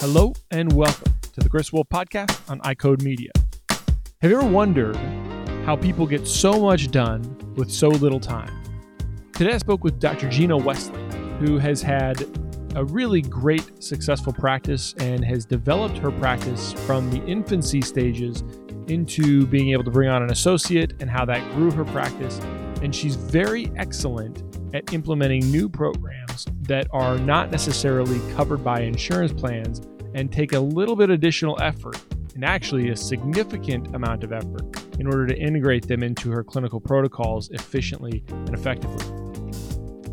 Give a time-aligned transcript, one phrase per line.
[0.00, 3.32] Hello and welcome to the Chris Wolf Podcast on iCode Media.
[4.22, 4.94] Have you ever wondered
[5.66, 8.62] how people get so much done with so little time?
[9.32, 10.28] Today I spoke with Dr.
[10.28, 11.02] Gina Wesley,
[11.40, 12.24] who has had
[12.76, 18.44] a really great, successful practice and has developed her practice from the infancy stages
[18.86, 22.38] into being able to bring on an associate and how that grew her practice.
[22.82, 24.44] And she's very excellent
[24.76, 26.17] at implementing new programs
[26.62, 29.80] that are not necessarily covered by insurance plans
[30.14, 32.00] and take a little bit additional effort
[32.34, 34.62] and actually a significant amount of effort
[34.98, 39.04] in order to integrate them into her clinical protocols efficiently and effectively.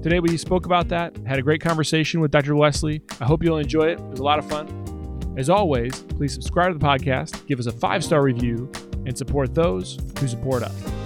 [0.01, 2.55] Today we spoke about that, had a great conversation with Dr.
[2.55, 3.01] Wesley.
[3.19, 3.99] I hope you'll enjoy it.
[3.99, 5.33] It was a lot of fun.
[5.37, 8.71] As always, please subscribe to the podcast, give us a five star review,
[9.05, 11.04] and support those who support us.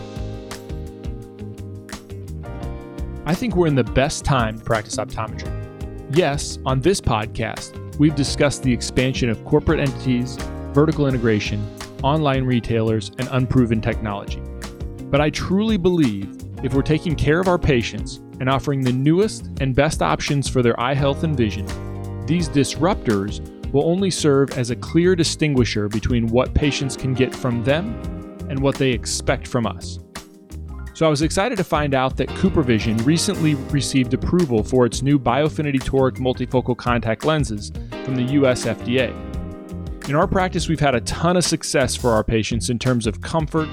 [3.30, 5.54] I think we're in the best time to practice optometry.
[6.18, 10.36] Yes, on this podcast, we've discussed the expansion of corporate entities,
[10.74, 11.64] vertical integration,
[12.02, 14.42] online retailers, and unproven technology.
[15.12, 19.52] But I truly believe if we're taking care of our patients and offering the newest
[19.62, 21.68] and best options for their eye health and vision,
[22.26, 23.42] these disruptors
[23.72, 27.94] will only serve as a clear distinguisher between what patients can get from them
[28.50, 30.00] and what they expect from us.
[31.00, 35.18] So I was excited to find out that CooperVision recently received approval for its new
[35.18, 37.72] Biofinity Toric multifocal contact lenses
[38.04, 39.10] from the US FDA.
[40.10, 43.22] In our practice, we've had a ton of success for our patients in terms of
[43.22, 43.70] comfort,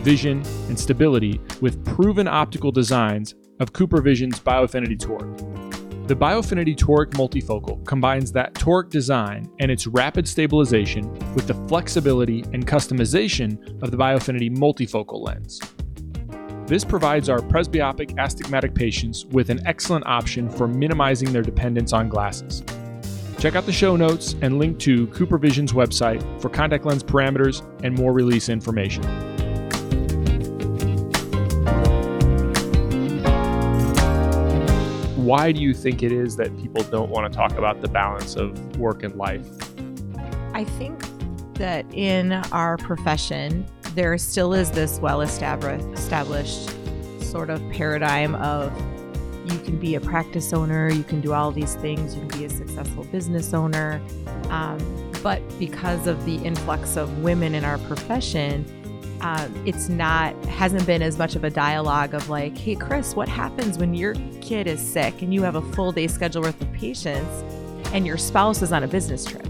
[0.00, 6.08] vision, and stability with proven optical designs of CooperVision's Biofinity Toric.
[6.08, 12.40] The Biofinity Toric multifocal combines that toric design and its rapid stabilization with the flexibility
[12.54, 15.60] and customization of the Biofinity multifocal lens.
[16.70, 22.08] This provides our presbyopic astigmatic patients with an excellent option for minimizing their dependence on
[22.08, 22.62] glasses.
[23.40, 27.98] Check out the show notes and link to CooperVision's website for contact lens parameters and
[27.98, 29.02] more release information.
[35.16, 38.36] Why do you think it is that people don't want to talk about the balance
[38.36, 39.48] of work and life?
[40.54, 41.02] I think
[41.54, 46.70] that in our profession, there still is this well established
[47.20, 48.72] sort of paradigm of
[49.50, 52.44] you can be a practice owner, you can do all these things, you can be
[52.44, 54.00] a successful business owner.
[54.48, 54.78] Um,
[55.22, 58.64] but because of the influx of women in our profession,
[59.20, 63.28] um, it's not hasn't been as much of a dialogue of like, hey, Chris, what
[63.28, 66.72] happens when your kid is sick and you have a full day schedule worth of
[66.72, 67.44] patients
[67.92, 69.46] and your spouse is on a business trip?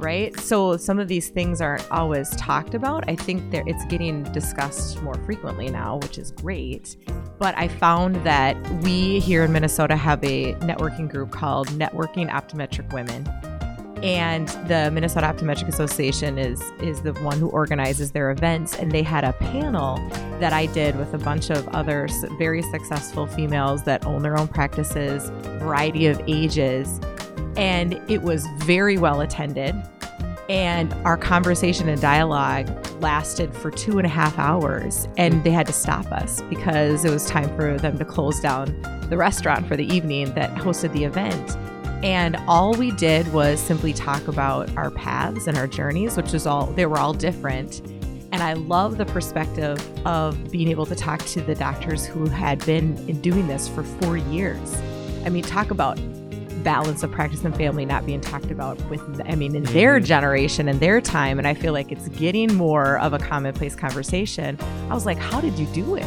[0.00, 0.38] Right?
[0.40, 3.08] So some of these things aren't always talked about.
[3.08, 6.96] I think that it's getting discussed more frequently now, which is great.
[7.38, 12.92] But I found that we here in Minnesota have a networking group called Networking Optometric
[12.92, 13.28] Women.
[14.02, 19.02] And the Minnesota Optometric Association is is the one who organizes their events and they
[19.02, 19.96] had a panel
[20.40, 24.48] that I did with a bunch of other very successful females that own their own
[24.48, 25.28] practices,
[25.58, 26.98] variety of ages
[27.60, 29.76] and it was very well attended.
[30.48, 32.68] And our conversation and dialogue
[33.00, 37.10] lasted for two and a half hours, and they had to stop us because it
[37.10, 38.74] was time for them to close down
[39.10, 41.56] the restaurant for the evening that hosted the event.
[42.02, 46.46] And all we did was simply talk about our paths and our journeys, which was
[46.46, 47.80] all, they were all different.
[48.32, 52.64] And I love the perspective of being able to talk to the doctors who had
[52.64, 54.74] been doing this for four years.
[55.26, 55.98] I mean, talk about
[56.62, 60.04] balance of practice and family not being talked about with i mean in their mm-hmm.
[60.04, 64.58] generation and their time and i feel like it's getting more of a commonplace conversation
[64.90, 66.06] i was like how did you do it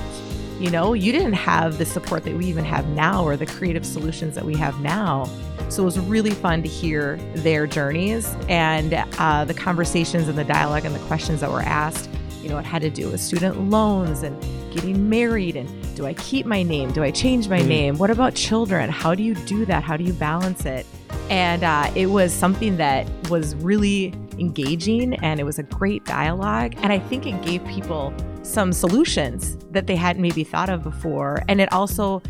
[0.60, 3.86] you know you didn't have the support that we even have now or the creative
[3.86, 5.30] solutions that we have now
[5.70, 10.44] so it was really fun to hear their journeys and uh, the conversations and the
[10.44, 12.10] dialogue and the questions that were asked
[12.42, 14.42] you know it had to do with student loans and
[14.74, 16.92] getting married and do I keep my name?
[16.92, 17.68] Do I change my mm.
[17.68, 17.98] name?
[17.98, 18.90] What about children?
[18.90, 19.84] How do you do that?
[19.84, 20.86] How do you balance it?
[21.30, 26.74] And uh, it was something that was really engaging and it was a great dialogue.
[26.78, 31.44] And I think it gave people some solutions that they hadn't maybe thought of before.
[31.48, 32.22] And it also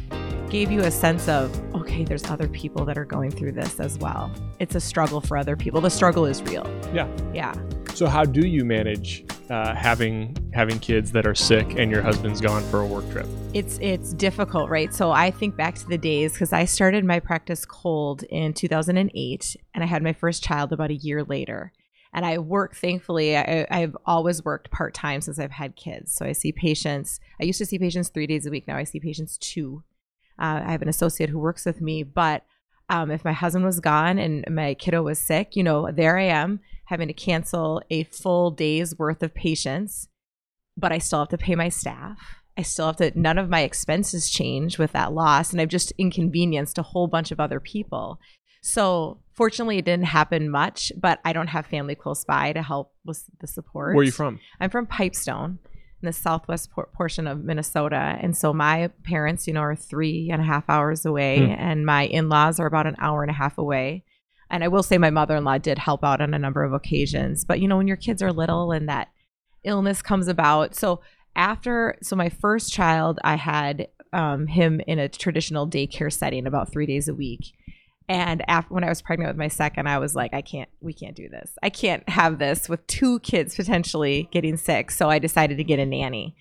[0.50, 3.98] gave you a sense of, okay, there's other people that are going through this as
[3.98, 4.32] well.
[4.60, 5.82] It's a struggle for other people.
[5.82, 6.70] The struggle is real.
[6.94, 7.08] Yeah.
[7.34, 7.54] Yeah.
[7.96, 12.42] So how do you manage uh, having having kids that are sick and your husband's
[12.42, 13.28] gone for a work trip?
[13.54, 14.94] It's it's difficult, right?
[14.94, 19.56] So I think back to the days because I started my practice cold in 2008,
[19.74, 21.72] and I had my first child about a year later.
[22.16, 26.14] And I work, thankfully, I, I've always worked part time since I've had kids.
[26.14, 27.20] So I see patients.
[27.42, 28.68] I used to see patients three days a week.
[28.68, 29.84] Now I see patients two.
[30.38, 32.44] Uh, I have an associate who works with me, but
[32.90, 36.24] Um, if my husband was gone and my kiddo was sick, you know, there I
[36.26, 40.08] am having to cancel a full day's worth of patients,
[40.78, 42.18] but I still have to pay my staff.
[42.58, 45.52] I still have to, none of my expenses change with that loss.
[45.52, 48.20] And I've just inconvenienced a whole bunch of other people.
[48.62, 52.94] So fortunately, it didn't happen much, but I don't have family close by to help
[53.04, 53.96] with the support.
[53.96, 54.40] Where are you from?
[54.60, 55.60] I'm from Pipestone
[56.02, 58.18] in the southwest por- portion of Minnesota.
[58.22, 61.52] And so my parents, you know, are three and a half hours away, Hmm.
[61.58, 64.04] and my in laws are about an hour and a half away.
[64.54, 66.74] And I will say my mother in law did help out on a number of
[66.74, 67.44] occasions.
[67.44, 69.10] But, you know, when your kids are little and that
[69.64, 70.76] illness comes about.
[70.76, 71.02] So
[71.36, 76.72] after, so my first child, I had um, him in a traditional daycare setting about
[76.72, 77.56] three days a week.
[78.08, 80.94] And after when I was pregnant with my second, I was like, I can't, we
[80.94, 81.54] can't do this.
[81.64, 84.92] I can't have this with two kids potentially getting sick.
[84.92, 86.36] So I decided to get a nanny.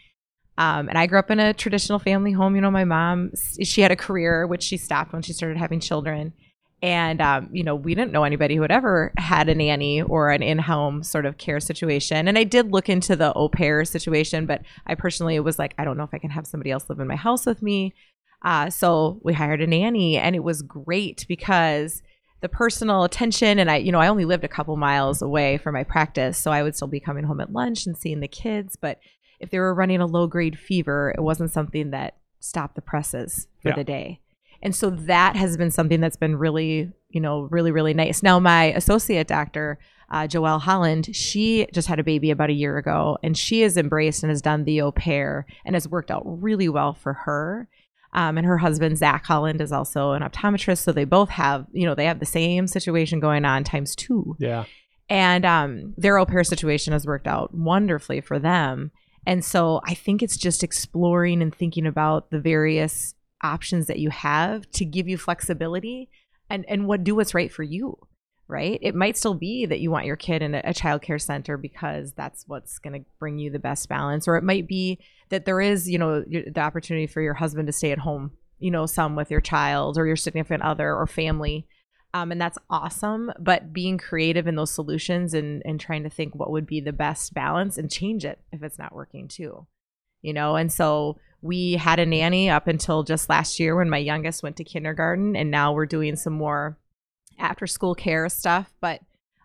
[0.59, 2.57] Um, and I grew up in a traditional family home.
[2.57, 3.31] You know, my mom,
[3.63, 6.35] she had a career, which she stopped when she started having children.
[6.83, 10.31] And, um, you know, we didn't know anybody who had ever had a nanny or
[10.31, 12.27] an in home sort of care situation.
[12.27, 15.85] And I did look into the au pair situation, but I personally was like, I
[15.85, 17.95] don't know if I can have somebody else live in my house with me.
[18.45, 22.03] Uh, so we hired a nanny, and it was great because
[22.41, 25.75] the personal attention and I, you know, I only lived a couple miles away from
[25.75, 28.75] my practice, so I would still be coming home at lunch and seeing the kids.
[28.75, 28.99] But
[29.39, 33.47] if they were running a low grade fever, it wasn't something that stopped the presses
[33.63, 33.77] for Yeah.
[33.77, 34.19] the day.
[34.63, 38.23] And so that has been something that's been really, you know, really, really nice.
[38.23, 39.79] Now, my associate doctor,
[40.11, 43.77] uh, Joelle Holland, she just had a baby about a year ago, and she has
[43.77, 47.69] embraced and has done the au pair and has worked out really well for her.
[48.15, 50.83] Um, and her husband, Zach Holland, is also an optometrist.
[50.85, 54.37] So they both have, you know, they have the same situation going on times two.
[54.39, 54.65] Yeah.
[55.09, 58.93] And um, their au pair situation has worked out wonderfully for them.
[59.27, 64.11] And so I think it's just exploring and thinking about the various options that you
[64.11, 66.09] have to give you flexibility
[66.51, 67.99] and, and what do what's right for you.
[68.49, 68.79] Right.
[68.83, 72.45] It might still be that you want your kid in a, a center because that's
[72.47, 74.29] what's going to bring you the best balance.
[74.29, 74.99] Or it might be
[75.31, 78.71] that there is, you know, the opportunity for your husband to stay at home, you
[78.71, 81.67] know, some with your child or your significant other or family.
[82.13, 83.33] Um, and that's awesome.
[83.39, 86.93] But being creative in those solutions and, and trying to think what would be the
[86.93, 89.67] best balance and change it if it's not working too,
[90.21, 90.57] you know?
[90.57, 94.57] And so we had a nanny up until just last year when my youngest went
[94.57, 95.35] to kindergarten.
[95.37, 96.79] And now we're doing some more
[97.39, 98.73] after school care stuff.
[98.81, 99.01] But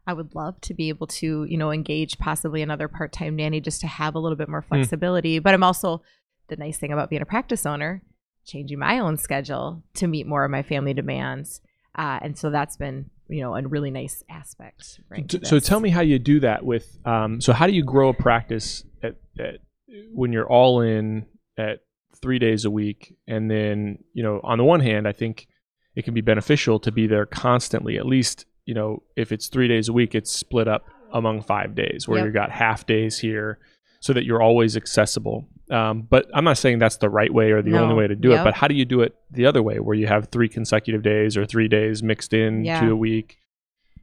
[0.05, 3.59] I would love to be able to, you know, engage possibly another part time nanny
[3.59, 5.39] just to have a little bit more flexibility.
[5.39, 6.03] But I'm also,
[6.47, 8.03] the nice thing about being a practice owner,
[8.45, 11.61] changing my own schedule to meet more of my family demands.
[11.95, 15.01] Uh, and so that's been, you know, a really nice aspect.
[15.09, 16.99] Right, So tell me how you do that with.
[17.05, 19.57] Um, so how do you grow a practice at, at
[20.13, 21.25] when you're all in
[21.57, 21.79] at
[22.22, 25.48] three days a week, and then you know on the one hand, I think
[25.96, 27.98] it can be beneficial to be there constantly.
[27.98, 31.74] At least you know if it's three days a week, it's split up among five
[31.75, 32.25] days, where Yep.
[32.28, 33.60] you got half days here,
[34.02, 35.48] so that you're always accessible.
[35.69, 37.84] Um, but I'm not saying that's the right way or the No.
[37.84, 38.42] only way to do it.
[38.44, 41.36] But how do you do it the other way, where you have three consecutive days
[41.36, 42.80] or three days mixed in Yeah.
[42.81, 43.38] to a week?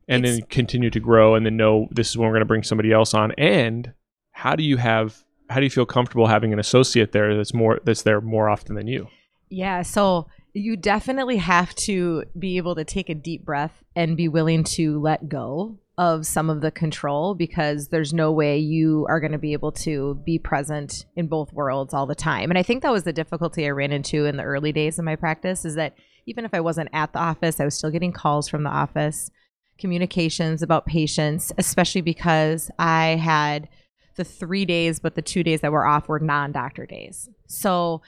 [0.06, 2.44] and It's- then continue to grow and then know this is when we're going to
[2.46, 3.94] bring somebody else on and
[4.32, 7.80] how do you have how do you feel comfortable having an associate there that's more
[7.84, 9.08] that's there more often than you
[9.50, 14.28] Yeah, so you definitely have to be able to take a deep breath and be
[14.28, 19.20] willing to let go of some of the control because there's no way you are
[19.20, 22.50] going to be able to be present in both worlds all the time.
[22.50, 25.04] And I think that was the difficulty I ran into in the early days of
[25.04, 25.94] my practice is that
[26.26, 29.30] even if I wasn't at the office, I was still getting calls from the office,
[29.78, 33.68] communications about patients, especially because I had
[34.16, 37.28] the 3 days but the 2 days that were off were non-doctor days.
[37.46, 38.02] So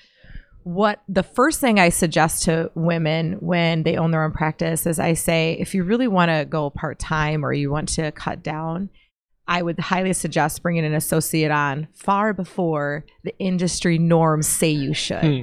[0.62, 4.98] what the first thing I suggest to women when they own their own practice is
[4.98, 8.42] I say, if you really want to go part time or you want to cut
[8.42, 8.90] down,
[9.46, 14.92] I would highly suggest bringing an associate on far before the industry norms say you
[14.92, 15.22] should.
[15.22, 15.42] Hmm.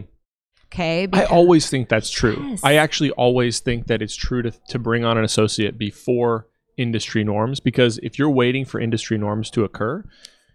[0.74, 1.08] Okay.
[1.14, 2.62] i always think that's true Yes.
[2.64, 7.24] i actually always think that it's true to, to bring on an associate before industry
[7.24, 10.04] norms because if you're waiting for industry norms to occur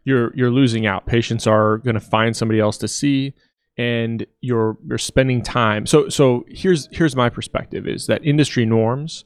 [0.09, 3.35] you're you're losing out patients are going to find somebody else to see
[3.77, 9.25] and you're you're spending time so so here's here's my perspective is that industry norms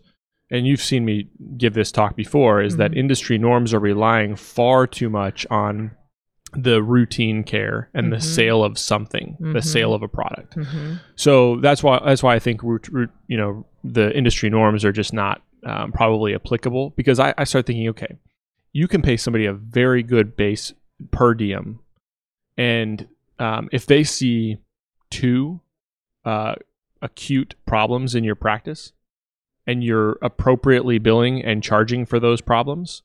[0.50, 2.98] and you've seen me give this talk before is that Mhm.
[3.02, 5.92] industry norms are relying far too much on
[6.54, 8.22] the routine care and the Mhm.
[8.38, 9.64] sale of something the Mhm.
[9.74, 11.00] sale of a product Mhm.
[11.16, 11.32] so
[11.66, 15.12] that's why that's why I think root, root, you know the industry norms are just
[15.14, 18.12] not um, probably applicable because I, I start thinking okay
[18.72, 20.72] you can pay somebody a very good base
[21.10, 21.80] per diem
[22.56, 24.58] and um, if they see
[25.10, 25.60] two
[26.24, 26.54] uh,
[27.00, 28.92] acute problems in your practice
[29.66, 33.02] and you're appropriately billing and charging for those problems,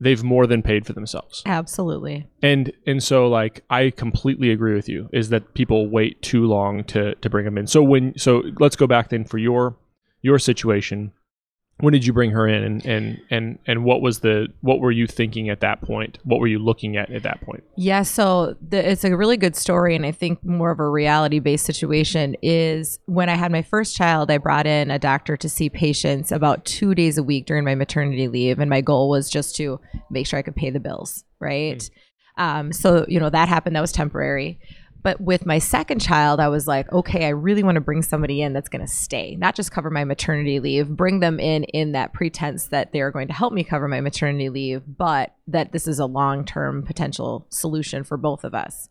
[0.00, 1.42] they've more than paid for themselves.
[1.46, 2.26] Absolutely.
[2.42, 6.84] And and so like I completely agree with you is that people wait too long
[6.84, 7.66] to to bring them in.
[7.66, 9.76] So when so let's go back then for your
[10.22, 11.12] your situation
[11.80, 14.90] when did you bring her in and and and and what was the what were
[14.90, 16.18] you thinking at that point?
[16.24, 17.64] What were you looking at at that point?
[17.76, 21.38] Yeah so the, it's a really good story and i think more of a reality
[21.38, 25.48] based situation is when i had my first child i brought in a doctor to
[25.48, 29.30] see patients about two days a week during my maternity leave and my goal was
[29.30, 29.78] just to
[30.10, 31.90] make sure i could pay the bills right?
[32.38, 32.42] Mm.
[32.42, 34.58] um, so you know that happened that was temporary
[35.06, 38.42] but with my second child, I was like, okay, I really want to bring somebody
[38.42, 41.92] in that's going to stay, not just cover my maternity leave, bring them in in
[41.92, 45.86] that pretense that they're going to help me cover my maternity leave, but that this
[45.86, 48.88] is a long term potential solution for both of us.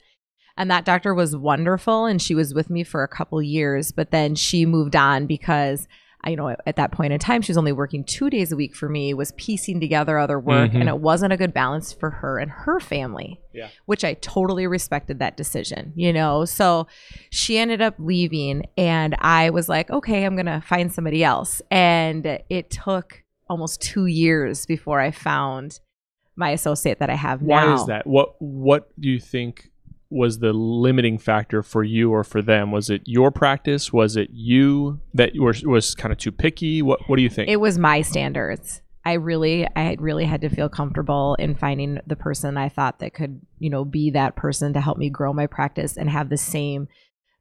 [0.55, 4.11] And that doctor was wonderful and she was with me for a couple years, but
[4.11, 5.85] then she moved on because
[6.25, 8.75] you know, at that point in time, she was only working two days a week
[8.75, 10.81] for me, was piecing together other work, mm-hmm.
[10.81, 13.39] and it wasn't a good balance for her and her family.
[13.53, 13.69] Yeah.
[13.85, 16.45] Which I totally respected that decision, you know.
[16.45, 16.87] So
[17.31, 21.61] she ended up leaving, and I was like, okay, I'm gonna find somebody else.
[21.71, 25.79] And it took almost two years before I found
[26.35, 27.67] my associate that I have now.
[27.67, 28.07] Why is that?
[28.07, 29.69] What What do you think
[30.09, 32.71] was the limiting factor for you or for them?
[32.71, 33.91] Was it your practice?
[33.91, 36.81] Was it you that were, was kind of too picky?
[36.81, 37.49] What What do you think?
[37.49, 38.81] It was my standards.
[39.05, 43.13] I really, I really had to feel comfortable in finding the person I thought that
[43.13, 46.37] could, you know, be that person to help me grow my practice and have the
[46.37, 46.87] same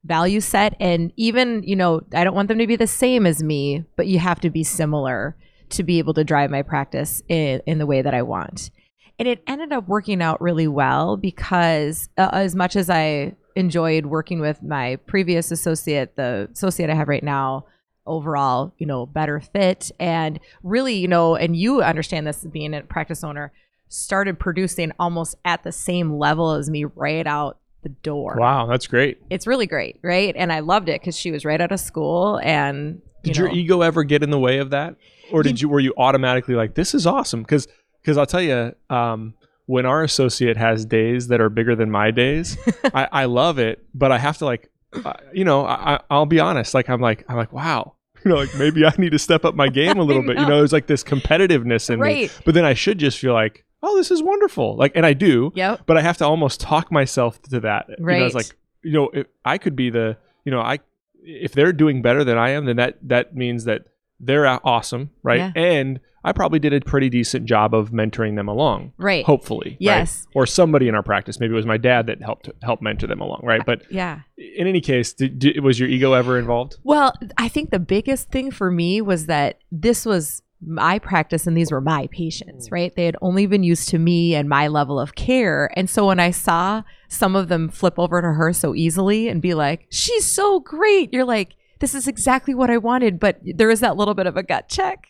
[0.03, 0.75] value set.
[0.79, 4.05] And even, you know, I don't want them to be the same as me, but
[4.05, 5.35] you have to be similar
[5.69, 8.69] to be able to drive my practice in, in the way that I want.
[9.17, 14.07] And it ended up working out really well because, uh, as much as I enjoyed
[14.07, 17.65] working with my previous associate, the associate I have right now,
[18.05, 19.91] overall, you know, better fit.
[19.99, 23.51] And really, you know, and you understand this being a practice owner,
[23.87, 28.35] started producing almost at the same level as me right out the door.
[28.37, 29.19] Wow, that's great.
[29.29, 30.35] It's really great, right?
[30.35, 32.39] And I loved it because she was right out of school.
[32.43, 34.95] And you did know, your ego ever get in the way of that,
[35.31, 37.43] or did you, you were you automatically like, this is awesome?
[37.43, 37.67] Because
[38.05, 39.33] because I'll tell you, um,
[39.65, 42.55] when our associate has days that are bigger than my days,
[42.93, 44.69] I, I, love it, but I have to like,
[45.03, 46.75] uh, you know, I, will be honest.
[46.75, 49.55] Like I'm like I'm like, wow, you know, like maybe I need to step up
[49.55, 50.37] my game a little bit.
[50.37, 52.29] You know, there's like this competitiveness in right.
[52.29, 54.75] me, but then I should just feel like, oh, this is wonderful.
[54.75, 55.51] Like, and I do.
[55.55, 55.81] Yep.
[55.87, 57.87] But I have to almost talk myself to that.
[57.99, 58.15] Right.
[58.15, 60.79] You know, it's like, you know, if I could be the, you know, I,
[61.23, 63.87] if they're doing better than I am, then that that means that
[64.19, 65.37] they're awesome, right?
[65.37, 65.51] Yeah.
[65.55, 68.93] And I probably did a pretty decent job of mentoring them along.
[68.97, 69.23] Right.
[69.23, 69.77] Hopefully.
[69.79, 70.25] Yes.
[70.27, 70.41] Right?
[70.41, 71.39] Or somebody in our practice.
[71.39, 73.41] Maybe it was my dad that helped help mentor them along.
[73.43, 73.61] Right.
[73.61, 74.21] Uh, but yeah.
[74.37, 76.77] In any case, did, did, was your ego ever involved?
[76.83, 81.55] Well, I think the biggest thing for me was that this was my practice and
[81.55, 82.71] these were my patients, mm.
[82.71, 82.95] right?
[82.95, 85.69] They had only been used to me and my level of care.
[85.75, 89.43] And so when I saw some of them flip over to her so easily and
[89.43, 93.19] be like, she's so great, you're like, this is exactly what I wanted.
[93.19, 95.07] But there is that little bit of a gut check.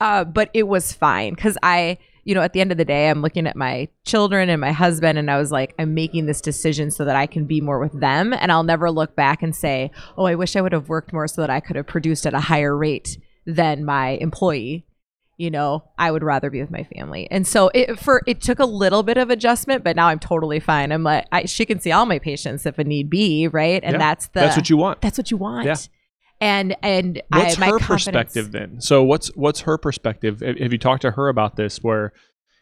[0.00, 3.08] Uh, but it was fine because I, you know, at the end of the day,
[3.08, 6.40] I'm looking at my children and my husband, and I was like, I'm making this
[6.40, 8.32] decision so that I can be more with them.
[8.32, 11.28] And I'll never look back and say, oh, I wish I would have worked more
[11.28, 14.86] so that I could have produced at a higher rate than my employee.
[15.36, 17.26] You know, I would rather be with my family.
[17.30, 20.60] And so it for it took a little bit of adjustment, but now I'm totally
[20.60, 20.92] fine.
[20.92, 23.82] I'm like, I, she can see all my patients if a need be, right?
[23.82, 25.00] And yeah, that's the that's what you want.
[25.00, 25.66] That's what you want.
[25.66, 25.76] Yeah
[26.44, 28.80] and and what's I, her perspective then?
[28.80, 30.40] So what's what's her perspective?
[30.40, 32.12] Have you talked to her about this where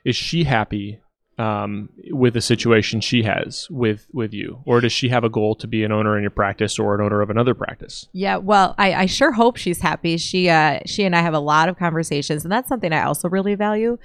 [0.05, 1.01] is she happy
[1.37, 4.63] um, with the situation she has with with you?
[4.67, 7.01] Or does she have a goal to be an owner in your practice or an
[7.01, 8.07] owner of another practice?
[8.13, 10.17] Yeah well i, I sure hope she's happy.
[10.17, 13.29] She uh, she and i have a lot of conversations and that's something i also
[13.29, 13.99] really value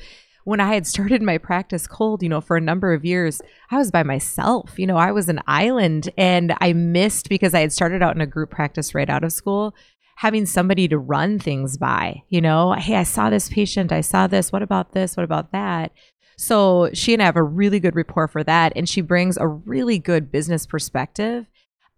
[0.48, 3.78] when I had started my practice cold, you know, for a number of years, I
[3.78, 4.80] was by myself.
[4.80, 8.22] You know, I was an island and I missed because I had started out in
[8.22, 9.76] a group practice right out of school,
[10.16, 14.26] having somebody to run things by, you know, hey, I saw this patient, I saw
[14.26, 15.92] this, what about this, what about that?
[16.38, 18.72] So she and I have a really good rapport for that.
[18.78, 21.46] And she brings a really good business perspective.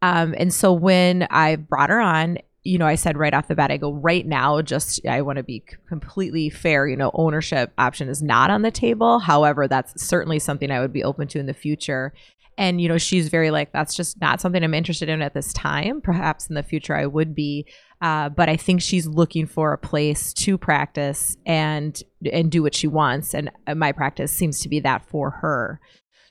[0.02, 3.56] Um, and so when I brought her on, you know, I said right off the
[3.56, 6.88] bat, I go right now, just I want to be completely fair.
[6.88, 9.18] You know, ownership option is not on the table.
[9.18, 12.14] However, that's certainly something I would be open to in the future.
[12.60, 15.52] And, you know, she's very like, that's just not something I'm interested in at this
[15.54, 16.00] time.
[16.00, 17.66] Perhaps in the future I would be.
[18.02, 22.76] Uh, but I think she's looking for a place to practice and and do what
[22.76, 23.34] she wants.
[23.34, 25.80] And uh, my practice seems to be that for her.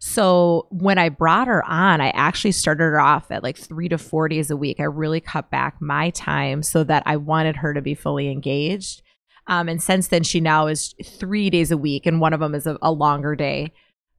[0.01, 3.99] So when I brought her on, I actually started her off at like three to
[3.99, 4.79] four days a week.
[4.81, 9.03] I really cut back my time so that I wanted her to be fully engaged.
[9.49, 12.55] Um, and since then, she now is three days a week, and one of them
[12.55, 13.73] is a, a longer day.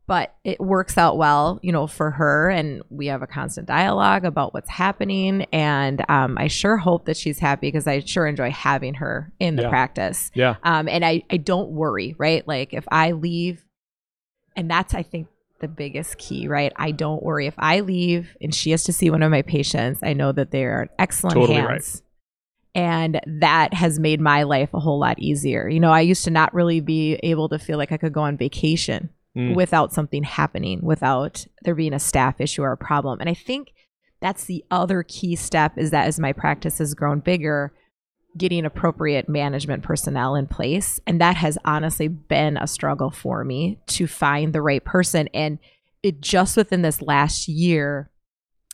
[0.08, 4.26] But it works out well, you know, for her, and we have a constant dialogue
[4.26, 5.44] about what's happening.
[5.54, 9.56] And um, I sure hope that she's happy because I sure enjoy having her in
[9.56, 9.70] the Yeah.
[9.70, 10.32] practice.
[10.34, 10.56] Yeah.
[10.64, 12.46] Um, and I, I don't worry, right?
[12.48, 13.64] Like if I leave,
[14.56, 15.28] and that's I think
[15.60, 16.72] the biggest key, right?
[16.76, 20.00] I don't worry if I leave and she has to see one of my patients.
[20.04, 21.70] I know that they're in excellent Totally right.
[21.72, 22.02] hands.
[22.76, 25.68] And that has made my life a whole lot easier.
[25.68, 28.22] You know, I used to not really be able to feel like I could go
[28.22, 29.56] on vacation Mm.
[29.56, 33.20] without something happening, without there being a staff issue or a problem.
[33.20, 33.74] And I think
[34.22, 37.72] that's the other key step is that as my practice has grown bigger,
[38.40, 41.00] getting appropriate management personnel in place.
[41.06, 45.30] And that has honestly been a struggle for me to find the right person.
[45.34, 45.60] And
[46.02, 48.10] it just within this last year,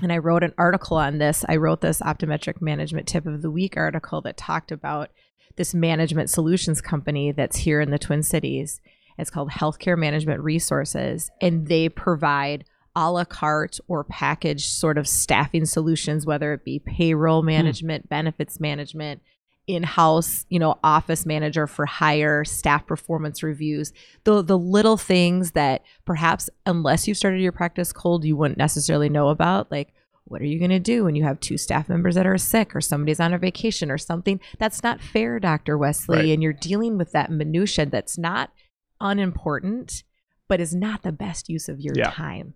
[0.02, 1.44] and I wrote an article on this.
[1.48, 5.10] I wrote this optometric management tip of the week article that talked about
[5.56, 8.82] this management solutions company that's here in the Twin Cities.
[9.18, 15.08] It's called Healthcare Management Resources, and they provide a la carte or package sort of
[15.08, 17.48] staffing solutions, whether it be payroll hmm.
[17.48, 19.22] management, benefits management,
[19.68, 23.92] in-house, you know, office manager for hire, staff performance reviews,
[24.24, 29.10] the the little things that perhaps unless you've started your practice cold, you wouldn't necessarily
[29.10, 29.94] know about, like
[30.28, 32.76] what are you going to do when you have two staff members that are sick
[32.76, 34.40] or somebody's on a vacation or something?
[34.58, 35.78] That's not fair, Dr.
[35.78, 36.30] Wesley, Right.
[36.30, 38.52] and you're dealing with that minutia that's not
[39.00, 40.04] unimportant,
[40.48, 42.10] but is not the best use of your Yeah.
[42.10, 42.54] time.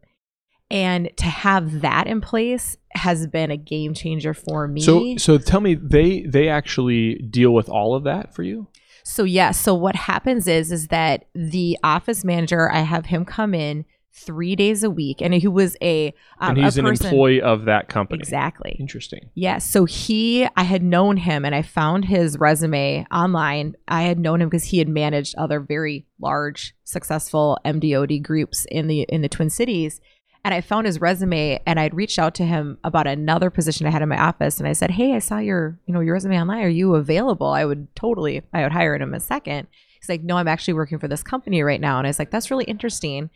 [0.71, 4.81] And to have that in place has been a game changer for me.
[4.81, 8.67] So so tell me they they actually deal with all of that for you?
[9.03, 13.53] So yeah, so what happens is is that the office manager, I have him come
[13.55, 17.07] in three days a week, and he was a um, and he's a an person-
[17.07, 18.19] employee of that company.
[18.19, 18.75] Exactly.
[18.79, 19.29] Interesting.
[19.33, 19.57] Yeah.
[19.59, 23.75] So he, I had known him, and I found his resume online.
[23.87, 28.87] I had known him because he had managed other very large, successful MDOD groups in
[28.87, 30.01] the in the Twin Cities.
[30.43, 33.91] And I found his resume, and I'd reached out to him about another position I
[33.91, 36.39] had in my office, and I said, "Hey, I saw your, you know, your resume
[36.39, 36.63] online.
[36.63, 37.47] Are you available?
[37.47, 39.67] I would totally, I would hire him in a second.
[39.99, 42.31] He's like, "No, I'm actually working for this company right now." And I was like,
[42.31, 43.29] "That's really interesting."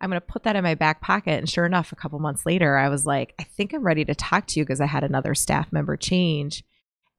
[0.00, 1.32] I'm going to put that in my back pocket.
[1.32, 4.14] And sure enough, a couple months later, I was like, I think I'm ready to
[4.14, 6.64] talk to you because I had another staff member change.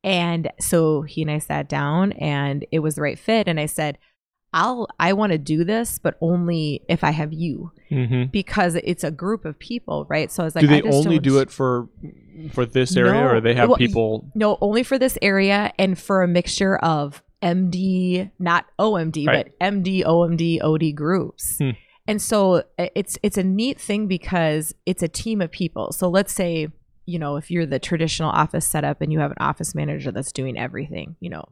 [0.04, 3.48] And so he and I sat down and it was the right fit.
[3.48, 4.00] And I said,
[4.54, 9.04] I'll, I want to do this, but only if I have you hmm because it's
[9.04, 10.32] a group of people, right?
[10.32, 11.88] So I was like, do they only don't- do it for
[12.54, 13.28] for this area, No.
[13.28, 14.30] or they have Well, people?
[14.36, 19.46] No, only for this area and for a mixture of MD, not OMD, Right.
[19.60, 21.58] but MD, OMD, OD groups.
[21.58, 21.72] Hmm.
[22.08, 25.92] And so it's it's a neat thing because it's a team of people.
[25.92, 26.68] So let's say,
[27.06, 30.32] you know, if you're the traditional office setup and you have an office manager that's
[30.32, 31.46] doing everything, you know,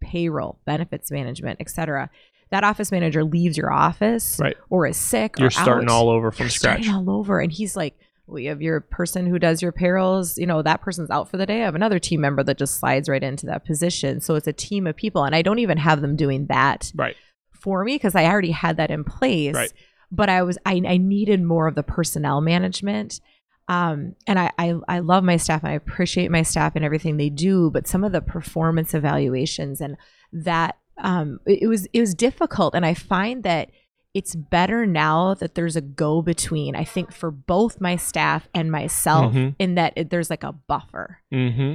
[0.00, 2.10] payroll, benefits management, etc.
[2.50, 4.56] That office manager leaves your office Right.
[4.70, 5.94] or is sick You're starting out.
[5.94, 6.84] all over from you're scratch.
[6.84, 7.40] starting all over.
[7.40, 10.36] And he's like we have your person who does your payrolls.
[10.36, 11.62] You know that person's out for the day.
[11.62, 14.20] I have another team member that just slides right into that position.
[14.20, 15.24] So it's a team of people.
[15.24, 17.16] And i don't even have them doing that Right.
[17.52, 19.54] for me because i already had that in place.
[19.54, 19.72] Right.
[20.10, 23.20] but i was I, I needed more of the personnel management.
[23.68, 25.62] Um, and I, I i love my staff.
[25.64, 27.70] And i appreciate my staff and everything they do.
[27.72, 29.96] But some of the performance evaluations and
[30.32, 32.74] that um, it, it was it was difficult.
[32.74, 33.70] And i find that
[34.14, 38.72] it's better now that there's a go between i think for both my staff and
[38.72, 39.54] myself Mhm.
[39.58, 41.18] in that it, there's like a buffer.
[41.32, 41.74] Mm-hmm.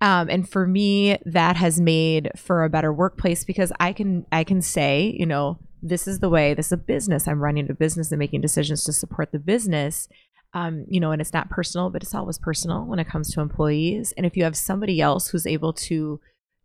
[0.00, 4.44] um, and for me that has made for a better workplace because i can i
[4.44, 7.26] can say you know this is the way this is a business.
[7.26, 10.08] I'm running a business and making decisions to support the business.
[10.52, 13.40] Um, you know and it's not personal but it's always personal when it comes to
[13.40, 14.12] employees.
[14.16, 16.20] And if you have somebody else who's able to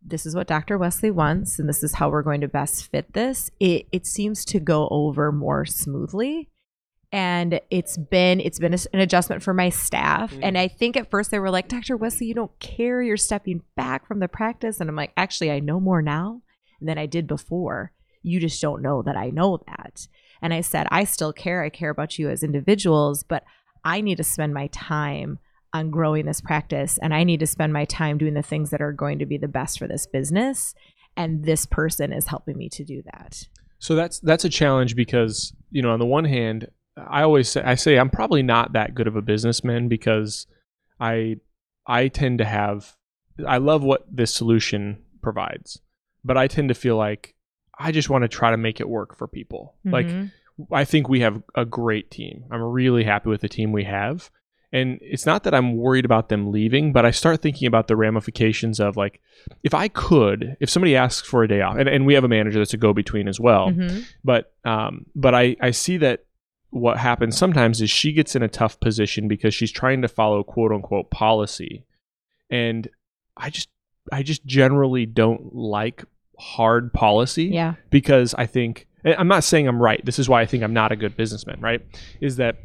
[0.08, 3.12] this is what dr wesley wants and this is how we're going to best fit
[3.12, 3.50] this.
[3.58, 6.48] It, it seems to go over more smoothly
[7.12, 10.32] and it's been it's been a- an adjustment for my staff.
[10.32, 10.40] Mm.
[10.42, 13.62] and i think at first they were like dr wesley you don't care you're stepping
[13.76, 14.80] back from the practice.
[14.80, 16.42] And i'm like actually i know more now
[16.80, 17.92] than i did before.
[18.22, 20.06] You just don't know that i know that.
[20.42, 21.62] And i said i still care.
[21.62, 23.44] I care about you as individuals but
[23.84, 25.38] i need to spend my time
[25.76, 28.80] on growing this practice and i need to spend my time doing the things that
[28.80, 30.74] are going to be the best for this business
[31.16, 33.46] and this person is helping me to do that
[33.78, 37.62] So that's that's a challenge because you know on the one hand, I always say
[37.62, 40.46] I say I'm probably not that good of a businessman because
[40.98, 41.36] I
[41.86, 42.96] I tend to have
[43.46, 45.80] I love what this solution provides,
[46.24, 47.34] but I tend to feel like
[47.78, 49.62] I just want to try to make it work for people.
[49.84, 50.32] Like Mhm.
[50.72, 52.44] I think we have a great team.
[52.50, 54.30] I'm really happy with the team we have.
[54.76, 57.96] And it's not that I'm worried about them leaving, but I start thinking about the
[57.96, 59.20] ramifications of like,
[59.62, 62.28] if I could, if somebody asks for a day off, and, and we have a
[62.28, 64.04] manager that's a go between as well, Mhm.
[64.22, 66.24] but um, but I, I see that
[66.70, 70.42] what happens sometimes is she gets in a tough position because she's trying to follow
[70.44, 71.84] quote unquote policy,
[72.50, 72.88] and
[73.36, 73.68] I just
[74.12, 76.04] I just generally don't like
[76.38, 77.74] hard policy Yeah.
[77.90, 80.04] because I think I'm not saying I'm right.
[80.04, 81.80] This is why I think I'm not a good businessman, right?
[82.20, 82.56] Is that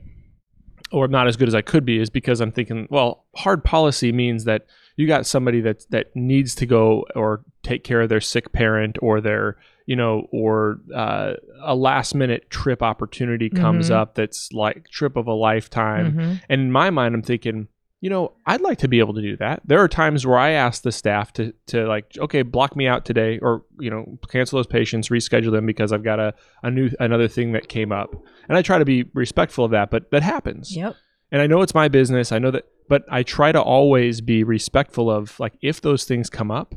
[0.92, 3.64] or I'm not as good as I could be is because I'm thinking, well, hard
[3.64, 4.66] policy means that
[4.98, 8.98] you got somebody that that needs to go or take care of their sick parent
[9.02, 13.96] or their you know or uh, a last minute trip opportunity comes Mhm.
[13.96, 16.42] up that's like trip of a lifetime Mhm.
[16.50, 17.68] and in my mind, I'm thinking,
[18.02, 19.62] you know, I'd like to be able to do that.
[19.64, 23.06] There are times where I ask the staff to to like, okay, block me out
[23.06, 26.34] today, or you know, cancel those patients, reschedule them because I've got a,
[26.64, 28.14] a new another thing that came up,
[28.50, 29.92] and I try to be respectful of that.
[29.92, 30.96] But that happens, Yep.
[31.32, 32.32] and I know it's my business.
[32.32, 36.30] I know that, but I try to always be respectful of like if those things
[36.30, 36.74] come up,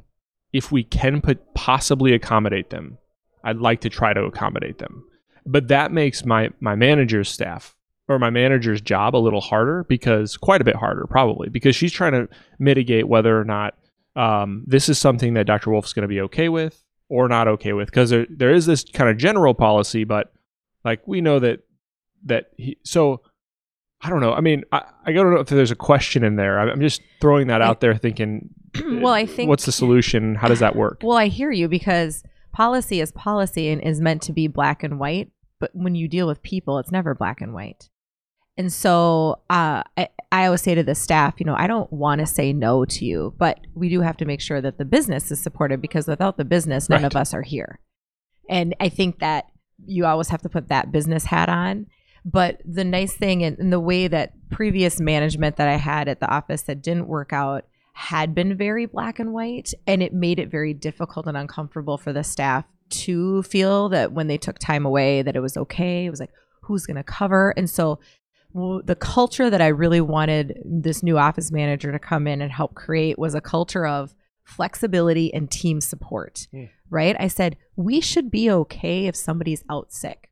[0.53, 2.99] if we can put possibly accommodate them,
[3.43, 5.05] I'd like to try to accommodate them.
[5.47, 7.75] But that makes my my manager's staff
[8.09, 11.93] or my manager's job a little harder because quite a bit harder probably because she's
[11.93, 13.75] trying to mitigate whether or not
[14.17, 15.71] um, this is something that Dr.
[15.71, 18.85] Wolf's going to be okay with or not okay with because there, there is this
[18.85, 20.33] kind of general policy, but
[20.85, 21.61] like we know that
[22.27, 23.23] that he so
[24.01, 24.33] I don't know.
[24.33, 26.61] I mean, I, I don't know if there's a question in there.
[26.61, 28.51] I'm I'm just throwing that out there, thinking,
[28.85, 30.35] well, I think what's the solution?
[30.35, 31.01] How does that work?
[31.03, 34.99] Well, I hear you because policy is policy and is meant to be black and
[34.99, 37.89] white, but when you deal with people, it's never black and white.
[38.57, 42.21] And so uh, I, I always say to the staff, you know, I don't want
[42.21, 45.31] to say no to you, but we do have to make sure that the business
[45.31, 47.13] is supported because without the business, none Right.
[47.13, 47.81] of us are here.
[48.49, 49.47] And I think that
[49.85, 51.87] you always have to put that business hat on.
[52.25, 56.21] But the nice thing and, and the way that previous management that I had at
[56.21, 60.39] the office that didn't work out had been very black and white, and it made
[60.39, 64.87] it very difficult and uncomfortable for the staff to feel that when they took time
[64.87, 66.07] away that it was okay.
[66.07, 68.01] It was like who's going to cover, and so
[68.55, 72.75] the culture that I really wanted this new office manager to come in and help
[72.75, 74.15] create was a culture of
[74.45, 76.47] flexibility and team support.
[76.55, 76.71] Mm.
[76.89, 77.17] Right?
[77.19, 80.31] I said we should be okay if somebody's out sick.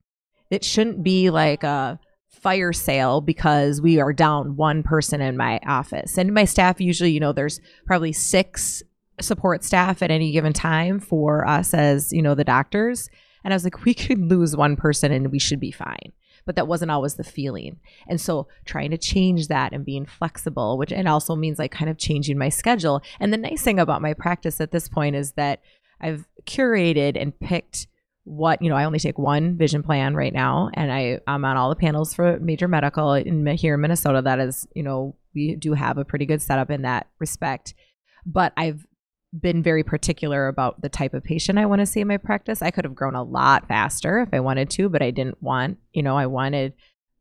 [0.50, 5.58] It shouldn't be like a fire sale because we are down one person in my
[5.66, 6.18] office.
[6.18, 8.82] And my staff usually, you know, there's probably six
[9.20, 13.08] support staff at any given time for us as, you know, the doctors.
[13.44, 16.12] And I was like, we could lose one person and we should be fine.
[16.44, 17.78] But that wasn't always the feeling.
[18.08, 21.90] And so trying to change that and being flexible, which and also means like kind
[21.90, 23.02] of changing my schedule.
[23.20, 25.60] And the nice thing about my practice at this point is that
[26.00, 27.86] I've curated and picked
[28.24, 31.56] what you know i only take one vision plan right now and i i'm on
[31.56, 35.56] all the panels for major medical in here in minnesota that is you know we
[35.56, 37.74] do have a pretty good setup in that respect
[38.24, 38.86] but i've
[39.38, 42.60] been very particular about the type of patient i want to see in my practice.
[42.60, 45.78] I could have grown a lot faster if i wanted to but i didn't want
[45.92, 46.74] you know i wanted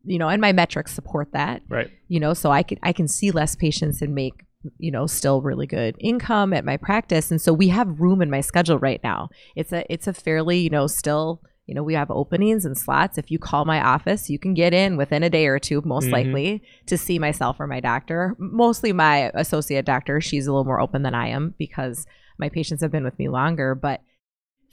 [0.04, 1.62] you know and my metrics support that.
[1.70, 1.90] Right.
[2.08, 4.46] you know so i could i can see less patients and make
[4.78, 7.32] you know still really good income at my practice.
[7.32, 9.30] And so we have room in my schedule right now.
[9.56, 11.42] It's a it's a fairly you know still
[11.72, 14.74] you know we have openings and slots if you call my office you can get
[14.74, 16.12] in within a day or two most Mhm.
[16.12, 20.82] likely to see myself or my doctor mostly my associate doctor she's a little more
[20.82, 22.06] open than i am because
[22.38, 24.02] my patients have been with me longer but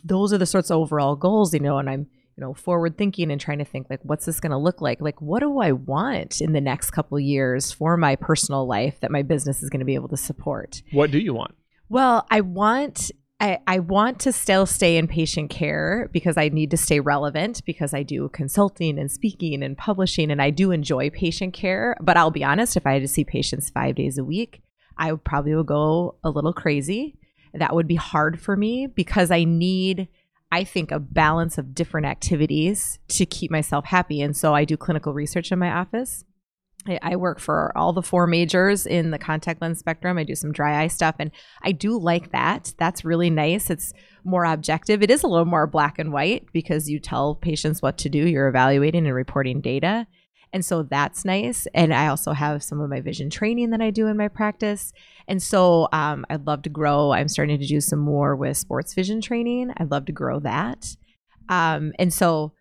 [0.03, 2.01] those are the sorts of overall goals you know and i'm
[2.37, 5.01] you know forward thinking and trying to think like what's this going to look like
[5.01, 9.13] like what do i want in the next couple years for my personal life that
[9.13, 11.55] my business is going to be able to support What do you want?
[11.89, 16.73] well i want I, I want to still stay in patient care because I need
[16.73, 21.11] to stay relevant because I do consulting and speaking and publishing and I do enjoy
[21.11, 21.97] patient care.
[22.01, 24.61] But I'll be honest, if I had to see patients five days a week,
[24.97, 27.17] I would probably would go a little crazy.
[27.55, 30.09] That would be hard for me because I need,
[30.51, 34.21] I think, a balance of different activities to keep myself happy.
[34.21, 36.25] And so I do clinical research in my office.
[36.87, 40.17] I- I work for all the four majors in the contact lens spectrum.
[40.17, 41.31] I do some dry eye stuff, and
[41.63, 42.73] I do like that.
[42.79, 43.69] That's really nice.
[43.69, 43.93] It's
[44.25, 45.03] more objective.
[45.03, 48.27] It is a little more black and white because you tell patients what to do.
[48.27, 50.07] You're evaluating and reporting data.
[50.53, 51.67] And so that's nice.
[51.75, 54.93] And I also have some of my vision training that I do in my practice.
[55.27, 57.13] And so um, I'd love to grow.
[57.13, 59.73] I'm starting to do some more with sports vision training.
[59.77, 60.97] I'd love to grow that.
[61.51, 62.55] Um, and so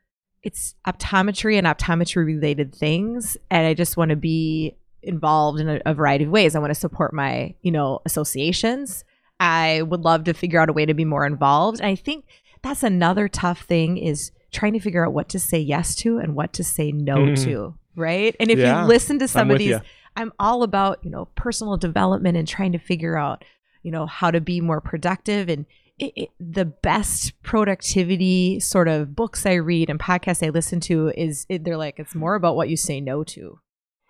[0.47, 3.35] it's optometry and optometry related things.
[3.51, 6.55] And I just want to be involved in a, a variety of ways.
[6.55, 9.03] I want to support my, you know, associations.
[9.41, 11.79] I would love to figure out a way to be more involved.
[11.81, 12.23] And I think
[12.61, 16.33] that's another tough thing is trying to figure out what to say yes to and
[16.33, 17.43] what to say no Mhm.
[17.43, 18.33] to, right?
[18.39, 19.79] And if Yeah, you listen to some of these, ya.
[20.15, 23.43] I'm all about, you know, personal development and trying to figure out,
[23.83, 25.65] you know, how to be more productive and
[25.99, 31.11] it, it, the best productivity sort of books I read and podcasts I listen to
[31.17, 33.59] is it, they're like it's more about what you say no to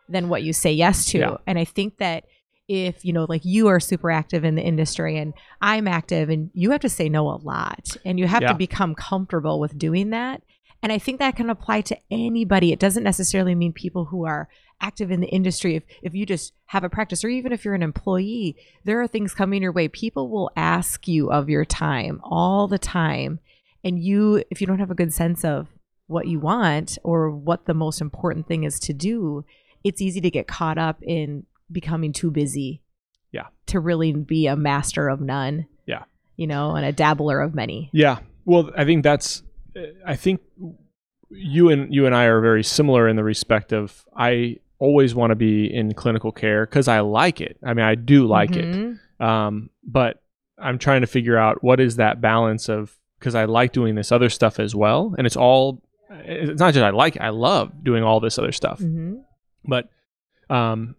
[0.09, 1.19] than what you say yes to.
[1.19, 1.37] Yeah.
[1.45, 2.25] And I think that
[2.69, 6.49] if you know like you are super active in the industry and I'm active and
[6.53, 8.49] you have to say no a lot and you have Yeah.
[8.49, 10.41] to become comfortable with doing that.
[10.83, 12.71] And I think that can apply to anybody.
[12.71, 14.47] It doesn't necessarily mean people who are
[14.79, 15.75] active in the industry.
[15.75, 19.07] If if you just have a practice or even if you're an employee, there are
[19.07, 19.87] things coming your way.
[19.87, 23.39] People will ask you of your time all the time.
[23.83, 25.67] And you if you don't have a good sense of
[26.07, 29.45] what you want or what the most important thing is to do,
[29.83, 32.81] it's easy to get caught up in becoming too busy.
[33.31, 33.47] Yeah.
[33.67, 35.67] To really be a master of none.
[35.85, 36.03] Yeah.
[36.35, 37.89] You know, and a dabbler of many.
[37.93, 38.19] Yeah.
[38.45, 39.43] Well, I think that's.
[40.05, 40.41] I think
[41.29, 45.31] you and you and I are very similar in the respect of I always want
[45.31, 47.57] to be in clinical care because I like it.
[47.65, 48.65] I mean, I do like it.
[48.65, 48.99] Mhm.
[49.25, 50.21] Um, but
[50.59, 54.11] I'm trying to figure out what is that balance of because I like doing this
[54.11, 55.81] other stuff as well, and it's all.
[56.09, 58.79] It's not just I like it, I love doing all this other stuff.
[58.79, 59.21] Mhm.
[59.65, 59.89] but
[60.49, 60.95] um,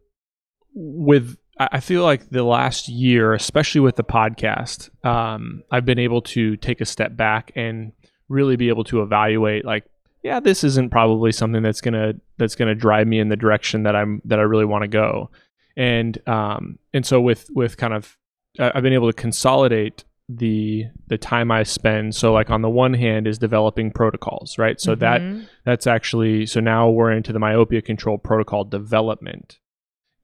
[0.75, 5.99] with I I feel like the last year, especially with the podcast, um, I've been
[5.99, 7.93] able to take a step back and
[8.29, 9.85] really be able to evaluate like,
[10.23, 13.95] yeah, this isn't probably something that's gonna that's gonna drive me in the direction that
[13.97, 15.31] I'm that I really want to go,
[15.77, 18.17] and um, and so with with kind of
[18.59, 22.14] I've been able to consolidate the the time I spend.
[22.17, 24.79] So like on the one hand is developing protocols, right?
[24.81, 25.47] So that Mhm.
[25.64, 29.59] that's actually so now we're into the myopia control protocol development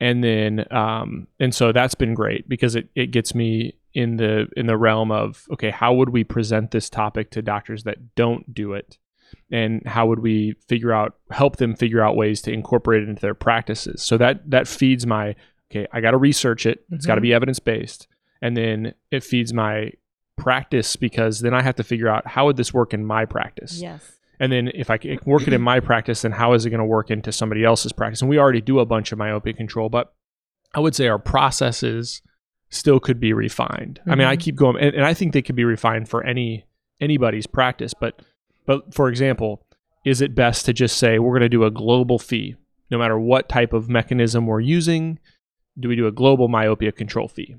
[0.01, 4.49] and then um and so that's been great because it, it gets me in the
[4.57, 8.53] in the realm of okay how would we present this topic to doctors that don't
[8.53, 8.99] do it?
[9.51, 13.23] And how would we figure out help them figure out ways to incorporate it into
[13.23, 14.03] their practices?
[14.03, 15.37] So that that feeds my
[15.71, 16.85] okay i got to research it.
[16.91, 17.29] It's got to mm-hmm.
[17.29, 18.09] be evidence based
[18.43, 19.93] and then it feeds my
[20.37, 23.81] practice because then i have to figure out how would this work in my practice?
[23.81, 24.19] Yes.
[24.41, 26.81] and then if I can work it in my practice, then how is it going
[26.81, 28.21] to work into somebody else's practice?
[28.21, 30.13] And we already do a bunch of myopia control, but
[30.75, 32.21] I would say our processes
[32.75, 34.01] still could be refined.
[34.07, 34.41] I mean, I Mhm.
[34.41, 36.65] keep going, and, and I think they could be refined for any
[37.01, 37.93] anybody's practice.
[37.95, 38.23] But
[38.67, 39.67] but for example,
[40.05, 42.57] is it best to just say we're going to do a global fee,
[42.91, 45.19] no matter what type of mechanism we're using?
[45.79, 47.57] Do we do a global myopia control fee?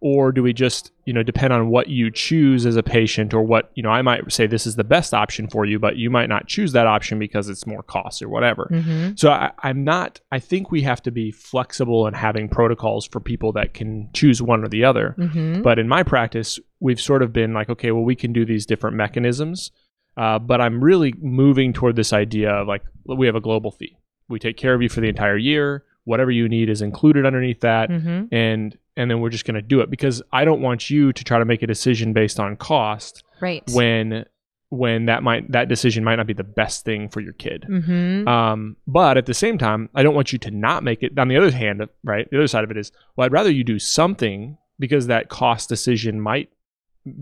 [0.00, 3.42] Or do we just you know depend on what you choose as a patient or
[3.42, 6.08] what you know i might say this is the best option for you but you
[6.10, 9.14] might not choose that option because it's more cost or whatever Mm-hmm.
[9.16, 13.18] so I, i'm not i think we have to be flexible in having protocols for
[13.20, 15.62] people that can choose one or the other Mm-hmm.
[15.62, 18.66] but in my practice we've sort of been like okay well we can do these
[18.66, 19.70] different mechanisms
[20.16, 23.96] uh, but i'm really moving toward this idea of like we have a global fee
[24.28, 27.60] we take care of you for the entire year whatever you need is included underneath
[27.60, 28.34] that Mm-hmm.
[28.34, 31.22] and and then we're just going to do it because I don't want you to
[31.24, 33.62] try to make a decision based on cost Right.
[33.72, 34.24] when
[34.70, 37.64] when that might that decision might not be the best thing for your kid.
[37.68, 38.26] mm-hmm.
[38.28, 41.18] Um, but at the same time, I don't want you to not make it.
[41.18, 43.64] On the other hand, right, the other side of it is, well, I'd rather you
[43.64, 46.50] do something because that cost decision might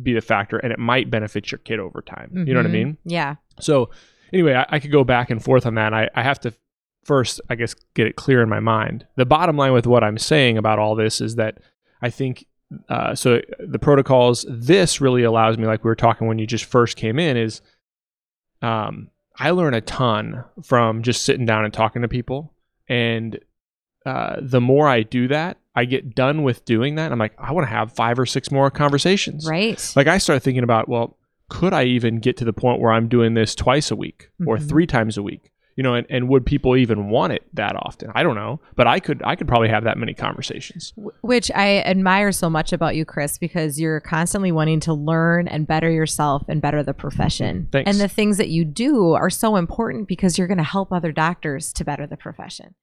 [0.03, 2.31] be the factor and it might benefit your kid over time.
[2.47, 2.73] You know what I Mhm.
[2.73, 2.97] mean?
[3.05, 3.37] Yeah.
[3.61, 3.91] So
[4.33, 5.95] anyway, I, I could go back and forth on that.
[5.95, 6.53] I, I have to
[7.07, 9.07] first, I guess, get it clear in my mind.
[9.17, 11.59] The bottom line with what I'm saying about all this is that
[12.03, 12.47] I think
[12.89, 13.41] uh, so.
[13.61, 14.45] The protocols.
[14.49, 17.61] This really allows me, like we were talking when you just first came in, is
[18.63, 22.53] um, I learn a ton from just sitting down and talking to people,
[22.89, 23.39] and
[24.05, 27.13] uh, the more I do that, I get done with doing that.
[27.13, 29.47] I'm like, I want to have five or six more conversations.
[29.49, 29.93] Right.
[29.95, 31.17] Like I start thinking about, well,
[31.49, 34.57] could I even get to the point where I'm doing this twice a week or
[34.57, 34.69] Mhm.
[34.69, 35.51] three times a week?
[35.77, 38.11] You know, and, and would people even want it that often?
[38.15, 40.95] I don't know, but I could I could probably have that many conversations.
[41.21, 45.67] Which I admire so much about you, Chris, because you're constantly wanting to learn and
[45.67, 47.69] better yourself and better the profession.
[47.71, 47.91] Thanks.
[47.91, 51.13] And the things that you do are so important because you're going to help other
[51.13, 52.75] doctors to better the profession.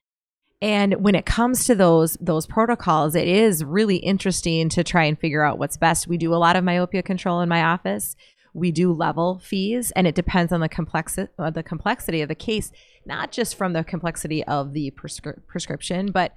[0.64, 5.20] And when it comes to those those protocols, it is really interesting to try and
[5.20, 6.08] figure out what's best.
[6.08, 8.16] We do a lot of myopia control in my office.
[8.54, 12.36] We do level fees, and it depends on the complexi- uh, the complexity of the
[12.36, 12.72] case,
[13.06, 16.34] not just from the complexity of the prescri- prescription, but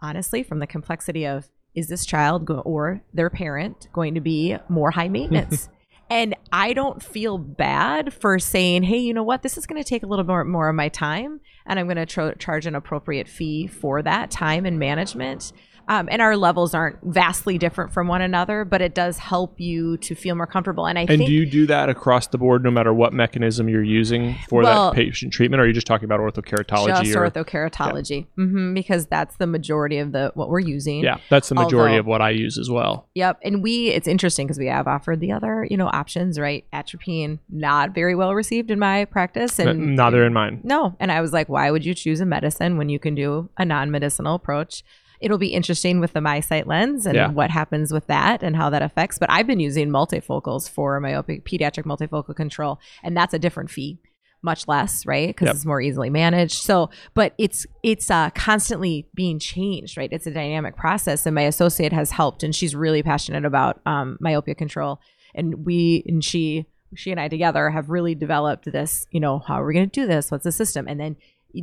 [0.00, 4.56] honestly from the complexity of is this child go- or their parent going to be
[4.68, 5.68] more high maintenance?
[6.10, 9.42] And i don't feel bad for saying hey you know what?
[9.42, 11.96] This is going to take a little more, more of my time and i'm going
[11.96, 15.54] to tr- charge an appropriate fee for that time and management
[15.88, 19.96] Um, and our levels aren't vastly different from one another, but it does help you
[19.98, 20.86] to feel more comfortable.
[20.86, 23.68] And I And think do you do that across the board, no matter what mechanism
[23.68, 27.04] you're using for Well- that patient treatment, or are you just talking about orthokeratology?
[27.04, 31.00] just or, orthokeratology, hmm because that's the majority of the what we're using.
[31.02, 33.08] yeah, that's the majority Although- of what I use as well.
[33.14, 33.40] Yep.
[33.42, 36.64] And we, it's interesting because we have offered the other, you know, options, right?
[36.72, 39.58] Atropine, not very well received in my practice.
[39.58, 40.60] And N- Neither in mine.
[40.64, 40.96] No.
[41.00, 43.64] And I was like, why would you choose a medicine when you can do a
[43.64, 44.82] non medicinal approach?
[45.22, 47.28] It'll be interesting with the MiSight lens and Yeah.
[47.30, 49.18] what happens with that and how that affects.
[49.18, 54.00] But I've been using multifocals for myopic pediatric multifocal control, and that's a different fee,
[54.42, 55.28] much less, right?
[55.28, 55.54] Because Yep.
[55.54, 56.56] it's more easily managed.
[56.62, 60.12] So, but it's it's uh, constantly being changed, right?
[60.12, 64.18] It's a dynamic process, and my associate has helped, and she's really passionate about um,
[64.20, 65.00] myopia control,
[65.34, 69.54] and we and she she and I together have really developed this, you know, how
[69.54, 70.30] are we going to do this?
[70.30, 70.86] What's the system?
[70.86, 71.16] And then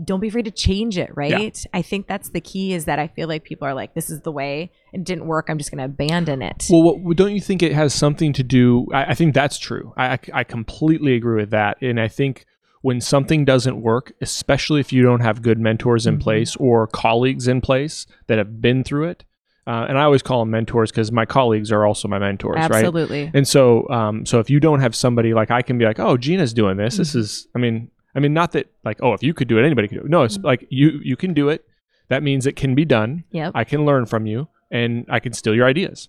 [0.05, 1.63] don't be afraid to change it, right?
[1.73, 4.21] I think that's the key is that I feel like people are like, this is
[4.21, 4.71] the way.
[4.93, 5.47] It didn't work.
[5.49, 6.67] I'm just going to abandon it.
[6.69, 8.87] Well, what, don't you think it has something to do?
[8.93, 9.93] I, I think that's true.
[9.97, 11.81] I, I, I completely agree with that.
[11.81, 12.45] And I think
[12.81, 16.21] when something doesn't work, especially if you don't have good mentors in Mhm.
[16.21, 19.25] place or colleagues in place that have been through it,
[19.67, 22.71] uh, and I always call them mentors because my colleagues are also my mentors, right?
[22.71, 23.29] Absolutely.
[23.33, 26.15] And so, um, so if you don't have somebody like I can be like, oh,
[26.17, 26.97] Gina's doing this.
[26.97, 27.19] This Mm-hmm.
[27.19, 29.87] is, I mean, I mean, not that like, oh, if you could do it, anybody
[29.87, 30.09] could do it.
[30.09, 30.45] No, it's Mm-hmm.
[30.47, 31.65] like you you can do it.
[32.09, 33.23] That means it can be done.
[33.31, 33.51] Yep.
[33.55, 36.07] I can learn from you, and I can steal your ideas.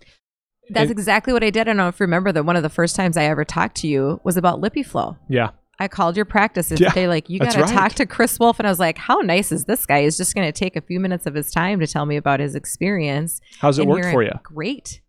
[0.69, 1.61] That's and- exactly what I did.
[1.61, 3.77] I don't know if you remember that one of the first times I ever talked
[3.77, 5.17] to you was about LipiFlow.
[5.29, 7.69] Yeah, I called your practice and Yeah, they like, you got to right.
[7.73, 8.59] talk to Chris Wolfe.
[8.59, 10.03] And I was like, how nice is this guy?
[10.03, 12.39] He's just going to take a few minutes of his time to tell me about
[12.39, 13.41] his experience.
[13.59, 14.31] how's it And work for you?
[14.43, 15.01] Great.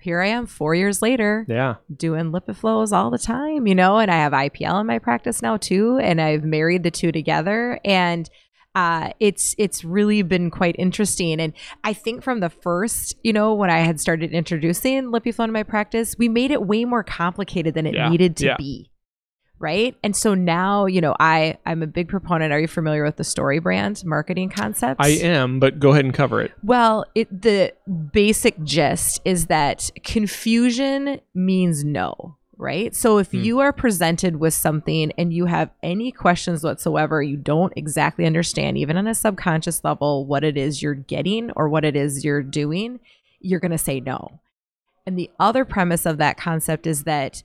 [0.00, 4.10] Here I am four years later Yeah, doing lipiflows all the time, you know, and
[4.10, 5.98] I have IPL in my practice now too.
[5.98, 7.78] And I've married the two together.
[7.84, 8.28] And
[8.74, 11.40] uh, it's it's really been quite interesting.
[11.40, 15.52] And I think from the first, you know, when I had started introducing LipiFlow in
[15.52, 18.56] my practice, we made it way more complicated than it Yeah, needed to yeah.
[18.56, 18.89] be.
[19.60, 19.94] Right.
[20.02, 22.50] And so now, you know, I I'm a big proponent.
[22.50, 25.04] Are you familiar with the story brand marketing concepts?
[25.04, 26.52] I am, but go ahead and cover it.
[26.62, 27.74] Well, it the
[28.10, 32.94] basic gist is that confusion means no, right?
[32.96, 33.42] So if Hmm.
[33.42, 38.78] you are presented with something and you have any questions whatsoever, you don't exactly understand
[38.78, 42.42] even on a subconscious level what it is you're getting or what it is you're
[42.42, 42.98] doing,
[43.40, 44.40] you're going to say no.
[45.06, 47.42] And the other premise of that concept is that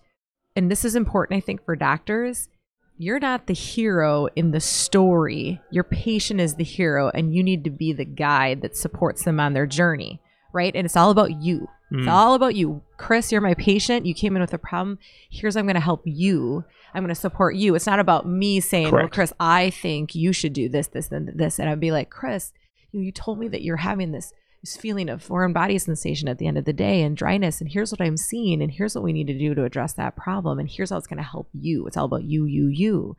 [0.56, 2.50] and this is important I think for doctors,
[2.98, 5.62] you're not the hero in the story.
[5.70, 9.40] Your patient is the hero, and you need to be the guide that supports them
[9.40, 10.22] on their journey,
[10.54, 10.74] right?
[10.76, 11.68] And it's all about you.
[11.92, 12.12] It's Mm.
[12.12, 12.82] all about you.
[12.98, 14.06] Chris, you're my patient.
[14.08, 14.98] You came in with a problem.
[15.30, 16.64] Here's how I'm going to help you.
[16.94, 17.76] I'm going to support you.
[17.76, 21.30] It's not about me saying, well, Chris, I think you should do this, this, and
[21.36, 21.60] this.
[21.60, 22.54] And I'd be like, Chris,
[22.92, 24.34] you, you told me that you're having this
[24.66, 27.72] this feeling of foreign body sensation at the end of the day and dryness and
[27.72, 30.58] here's what i'm seeing and here's what we need to do to address that problem
[30.58, 31.86] and here's how it's going to help you.
[31.86, 33.16] It's all about you you you.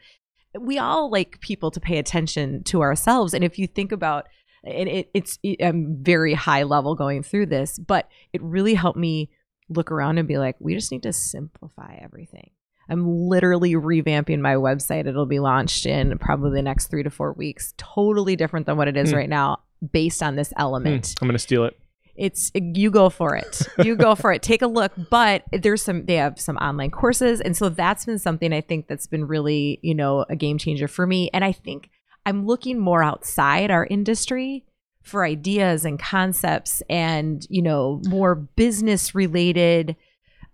[0.59, 4.27] We all like people to pay attention to ourselves and if you think about
[4.65, 8.99] and it, it's it, i'm very high level going through this but it really helped
[8.99, 9.31] me
[9.69, 12.51] look around and be like we just need to simplify everything.
[12.89, 15.09] I'm literally revamping my website.
[15.09, 17.75] It'll be launched in probably the next three to four weeks.
[17.77, 19.17] Totally different than what it is Hmm.
[19.17, 19.59] right now
[19.93, 21.77] based on this Hmm, element I'm gonna steal it.
[22.17, 23.63] it's you go for it.
[23.85, 24.43] You go for it.
[24.43, 24.93] Take a look.
[25.11, 27.41] But there's some they have some online courses.
[27.41, 30.89] And so that's been something i think that's been really you know a game changer
[30.89, 31.31] for me.
[31.35, 31.91] And i think
[32.25, 34.65] i'm looking more outside our industry
[35.03, 39.95] for ideas and concepts and you know more business related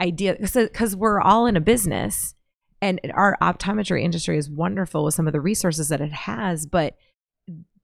[0.00, 2.34] ideas because we're all in a business.
[2.80, 6.66] And our optometry industry is wonderful with some of the resources that it has.
[6.66, 6.96] But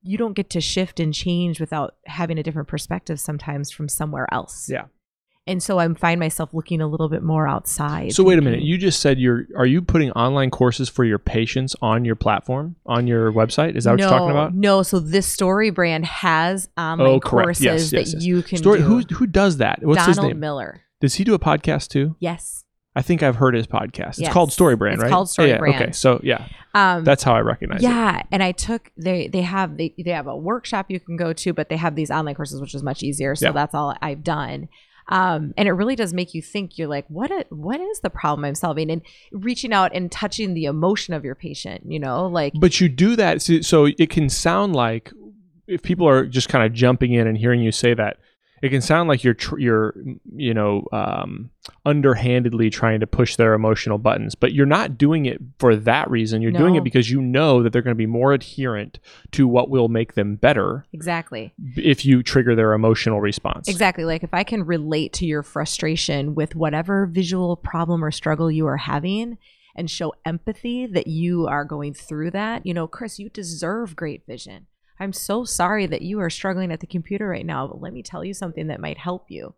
[0.03, 4.27] you don't get to shift and change without having a different perspective sometimes from somewhere
[4.33, 4.69] else.
[4.71, 4.85] Yeah.
[5.47, 8.13] And so I find myself looking a little bit more outside.
[8.13, 8.61] So wait a minute.
[8.61, 9.47] You just said you're.
[9.57, 13.75] Are you putting online courses for your patients on your platform on your website?
[13.75, 14.55] Is that what no, you're talking about?
[14.55, 18.23] No, so this story brand has online Oh, courses Yes, that yes, yes.
[18.25, 18.81] you can Story.
[18.81, 18.85] do.
[18.85, 19.79] Who who does that?
[19.83, 20.39] What's Donald his name?
[20.39, 20.83] Miller.
[21.01, 22.15] Does he do a podcast too?
[22.21, 22.65] Yes.
[22.99, 24.09] I think I've heard his podcast.
[24.19, 24.33] It's Yes.
[24.33, 25.11] called Story Brand, It's right?
[25.11, 25.83] called Story yeah, Brand.
[25.83, 27.85] Okay, so yeah, Um, that's how I recognize it.
[27.85, 31.33] yeah, and I took they they have they they have a workshop you can go
[31.33, 33.37] to, but they have these online courses, which is much easier.
[33.37, 33.53] So Yeah.
[33.53, 34.69] that's all I've done.
[35.11, 36.77] Um, and it really does make you think.
[36.77, 37.31] You're like, what?
[37.31, 38.91] A, what is the problem I'm solving?
[38.91, 39.01] And
[39.33, 41.85] reaching out and touching the emotion of your patient.
[41.87, 45.13] You know, like But you do that, so, so it can sound like
[45.67, 48.17] if people are just kind of jumping in and hearing you say that,
[48.63, 49.95] it can sound like you're tr- you're
[50.35, 51.51] you know um,
[51.85, 56.43] underhandedly trying to push their emotional buttons, but you're not doing it for that reason.
[56.43, 58.99] You're doing it because you know that they're going to be more adherent
[59.33, 61.53] to what will make them better Exactly.
[61.77, 63.69] if you trigger their emotional response.
[63.69, 64.05] Exactly.
[64.05, 68.67] Like if I can relate to your frustration with whatever visual problem or struggle you
[68.67, 69.39] are having
[69.77, 74.27] and show empathy that you are going through that, you know, Chris, you deserve great
[74.27, 74.67] vision.
[75.01, 78.03] I'm so sorry that you are struggling at the computer right now, but let me
[78.03, 79.55] tell you something that might help you.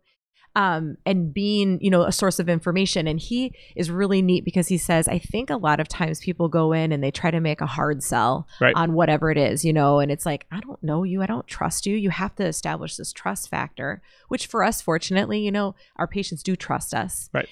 [0.53, 3.07] Um, and being, you know, a source of information.
[3.07, 6.49] And he is really neat because he says, I think a lot of times people
[6.49, 8.75] go in and they try to make a hard sell Right.
[8.75, 11.47] on whatever it is, you know, and it's like, I don't know you, I don't
[11.47, 11.95] trust you.
[11.95, 16.43] You have to establish this trust factor, which for us, fortunately, you know, our patients
[16.43, 17.29] do trust us.
[17.33, 17.47] Right.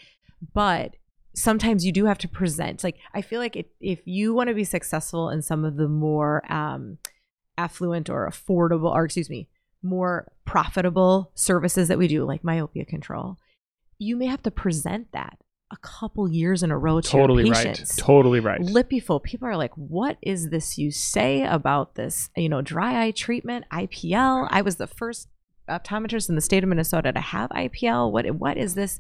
[0.53, 0.97] But
[1.33, 2.83] sometimes you do have to present.
[2.83, 5.87] Like, I feel like if, if you want to be successful in some of the
[5.87, 6.97] more um,
[7.59, 9.49] affluent or affordable, or excuse me,
[9.83, 13.37] more profitable services that we do, like myopia control,
[13.97, 15.37] you may have to present that
[15.71, 17.83] a couple years in a row to Totally your right.
[17.97, 18.59] Totally right.
[18.59, 19.21] LipiFlow.
[19.21, 23.65] People are like, what is this you say about this, you know, dry eye treatment,
[23.71, 24.47] IPL?
[24.49, 25.27] I was the first
[25.69, 28.11] optometrist in the state of Minnesota to have IPL.
[28.11, 28.99] What what is this?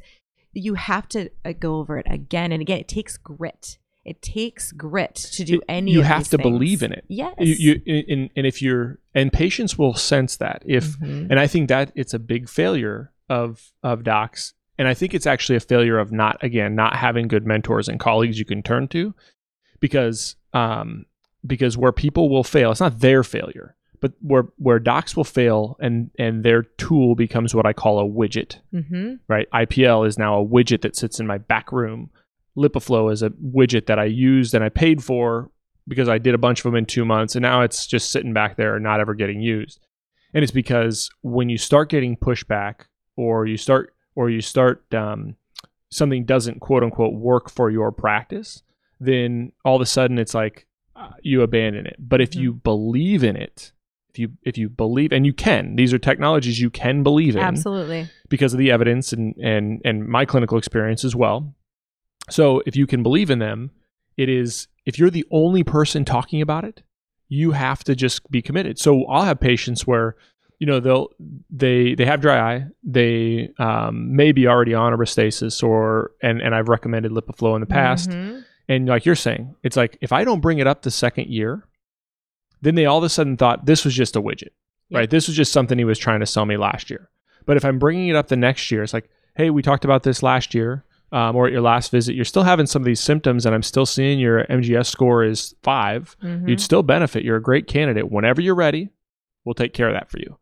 [0.53, 2.79] You have to uh, go over it again and again.
[2.79, 3.77] It takes grit.
[4.05, 6.41] It takes grit to do It- any you have to things.
[6.49, 7.03] believe in it.
[7.09, 7.35] Yes.
[7.39, 11.27] You, you and, and if you're and patients will sense that if Mhm.
[11.29, 15.27] and I think that it's a big failure of of docs and I think it's
[15.27, 18.87] actually a failure of not again not having good mentors and colleagues you can turn
[18.89, 19.13] to
[19.79, 21.05] because um
[21.45, 25.75] because where people will fail it's not their failure but where where docs will fail
[25.81, 29.19] and and their tool becomes what I call a widget Mhm.
[29.27, 29.47] right?
[29.53, 32.09] IPL is now a widget that sits in my back room.
[32.59, 35.49] Lipiflow is a widget that I used and I paid for
[35.87, 38.33] because I did a bunch of them in two months, and now it's just sitting
[38.33, 39.79] back there and not ever getting used.
[40.33, 42.81] And it's because when you start getting pushback,
[43.15, 45.35] or you start, or you start, um,
[45.89, 48.61] something doesn't quote unquote work for your practice,
[48.99, 51.95] then all of a sudden it's like uh, you abandon it.
[51.97, 52.41] But if Mhm.
[52.41, 53.71] you believe in it,
[54.09, 57.41] if you if you believe, and you can, these are technologies you can believe in
[57.41, 58.07] Absolutely.
[58.27, 61.55] because of the evidence and and and my clinical experience as well.
[62.29, 63.71] So if you can believe in them,
[64.17, 66.81] it is if you're the only person talking about it,
[67.27, 68.79] you have to just be committed.
[68.79, 70.15] So I'll have patients where
[70.59, 71.09] you know they'll
[71.49, 76.41] they they have dry eye, they um, may be already on a Restasis or and
[76.41, 78.43] and I've recommended Lipiflow in the past, Mhm.
[78.67, 81.65] and like you're saying, it's like if I don't bring it up the second year,
[82.61, 84.49] then they all of a sudden thought this was just a widget,
[84.89, 84.99] Yeah.
[84.99, 85.09] right?
[85.09, 87.09] This was just something he was trying to sell me last year.
[87.45, 90.03] But if I'm bringing it up the next year, it's like, hey, we talked about
[90.03, 92.99] this last year, um, or at your last visit, you're still having some of these
[92.99, 96.47] symptoms, and I'm still seeing your MGS score is 5 Mhm.
[96.49, 97.23] You'd still benefit.
[97.23, 98.11] You're a great candidate.
[98.11, 98.89] Whenever you're ready,
[99.45, 100.37] we'll take care of that for you.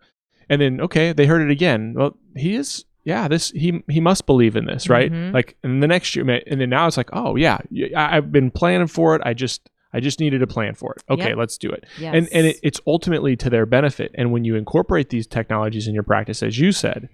[0.49, 1.93] And then, okay, they heard it again.
[1.95, 5.11] Well, he is, yeah, this he he must believe in this, right?
[5.11, 5.33] Mhm.
[5.33, 7.59] Like, and the next year, and then now it's like, oh yeah,
[7.95, 9.21] I've been planning for it.
[9.25, 11.03] I just I just needed a plan for it.
[11.09, 11.37] Okay, Yep.
[11.37, 11.85] let's do it.
[11.99, 12.13] Yes.
[12.13, 14.11] And and it, it's ultimately to their benefit.
[14.15, 17.07] And when you incorporate these technologies in your practice, as you said,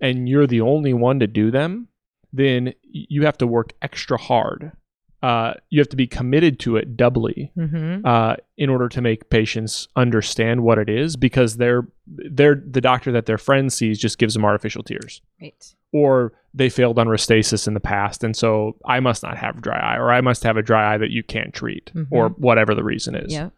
[0.00, 1.88] and you're the only one to do them,
[2.36, 4.72] then you have to work extra hard.
[5.22, 8.04] Uh, you have to be committed to it doubly Mhm.
[8.04, 13.10] uh, in order to make patients understand what it is because they're they're the doctor
[13.12, 15.74] that their friend sees just gives them artificial tears Right.
[15.92, 19.78] or they failed on Restasis in the past and so I must not have dry
[19.80, 22.06] eye or I must have a dry eye that you can't treat Mhm.
[22.10, 23.32] or whatever the reason is.
[23.32, 23.52] Yep.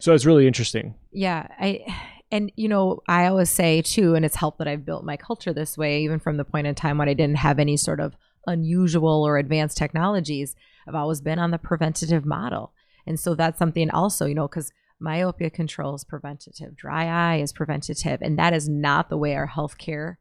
[0.00, 0.94] So it's really interesting.
[1.12, 1.84] Yeah, I
[2.30, 5.52] and you know, I always say too, and it's helped that I've built my culture
[5.52, 8.16] this way, even from the point in time when I didn't have any sort of
[8.46, 10.54] unusual or advanced technologies.
[10.86, 12.72] I've always been on the preventative model.
[13.06, 17.52] And so that's something also, you know, because myopia control is preventative, dry eye is
[17.52, 20.16] preventative, and that is not the way our healthcare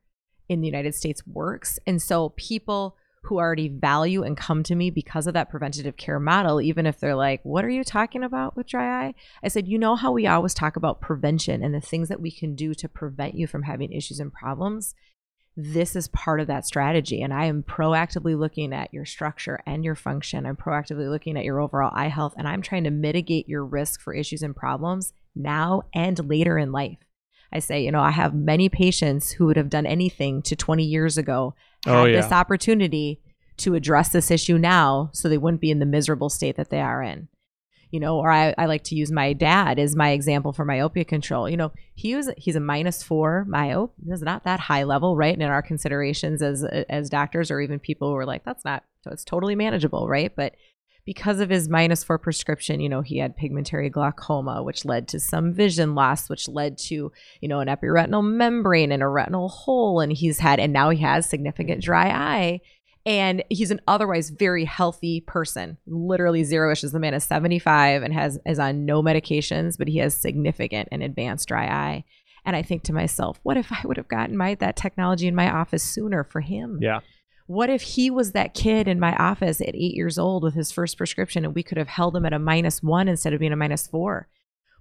[0.49, 1.79] in the United States works.
[1.87, 6.19] And so people who already value and come to me because of that preventative care
[6.19, 9.13] model, even if they're like, What are you talking about with dry eye?
[9.43, 12.31] I said, You know how we always talk about prevention and the things that we
[12.31, 14.95] can do to prevent you from having issues and problems?
[15.57, 17.21] This is part of that strategy.
[17.21, 20.45] And I am proactively looking at your structure and your function.
[20.45, 24.01] I'm proactively looking at your overall eye health, and I'm trying to mitigate your risk
[24.01, 26.97] for issues and problems now and later in life.
[27.51, 30.83] I say, you know, I have many patients who would have done anything to 20
[30.83, 31.55] years ago,
[31.85, 32.21] Oh, had Oh, yeah.
[32.21, 33.21] this opportunity
[33.57, 36.81] to address this issue now so they wouldn't be in the miserable state that they
[36.81, 37.27] are in.
[37.91, 41.05] You know or I, I like to use my dad as my example for myopia
[41.05, 41.47] control.
[41.49, 43.91] You know he was he's a minus four myope.
[44.05, 45.33] That's not that high level right?
[45.33, 48.83] And in our considerations as as doctors or even people who are like that's not
[49.01, 50.35] so it's totally manageable right?
[50.35, 50.55] But
[51.05, 55.19] because of his minus four prescription, you know, he had pigmentary glaucoma, which led to
[55.19, 59.99] some vision loss, which led to, you know, an epiretinal membrane and a retinal hole.
[59.99, 62.61] And he's had, and now he has significant dry eye.
[63.05, 66.91] And he's an otherwise very healthy person, literally zero issues.
[66.91, 71.03] The man is 75 and has is on no medications, but he has significant and
[71.03, 72.03] advanced dry eye.
[72.45, 75.35] And I think to myself, what if I would have gotten my that technology in
[75.35, 76.79] my office sooner for him?
[76.81, 77.01] Yeah.
[77.47, 80.71] What if he was that kid in my office at eight years old with his
[80.71, 83.53] first prescription and we could have held him at a minus one instead of being
[83.53, 84.27] a minus four?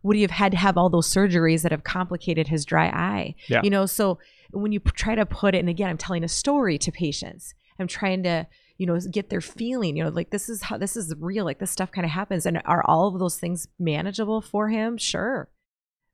[0.02, 3.34] Would he have had to have all those surgeries that have complicated his dry eye?
[3.48, 3.60] Yeah.
[3.62, 4.18] You know, so
[4.50, 7.86] when you try to put it, and again, I'm telling a story to patients, I'm
[7.86, 8.46] trying to,
[8.78, 11.58] you know, get their feeling, you know, like this is how this is real, like
[11.58, 12.46] this stuff kind of happens.
[12.46, 14.96] And are all of those things manageable for him?
[14.98, 15.48] Sure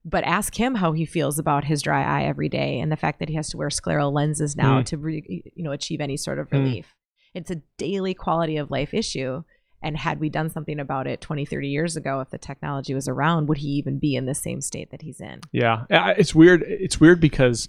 [0.05, 3.19] but ask him how he feels about his dry eye every day and the fact
[3.19, 4.85] that he has to wear scleral lenses now Mm.
[4.87, 6.53] to re, you know achieve any sort of Mm.
[6.65, 6.95] relief
[7.35, 9.43] it's a daily quality of life issue
[9.83, 13.09] and had we done something about it 20 30 years ago if the technology was
[13.09, 16.63] around would he even be in the same state that he's in Yeah, it's weird.
[16.67, 17.69] It's weird because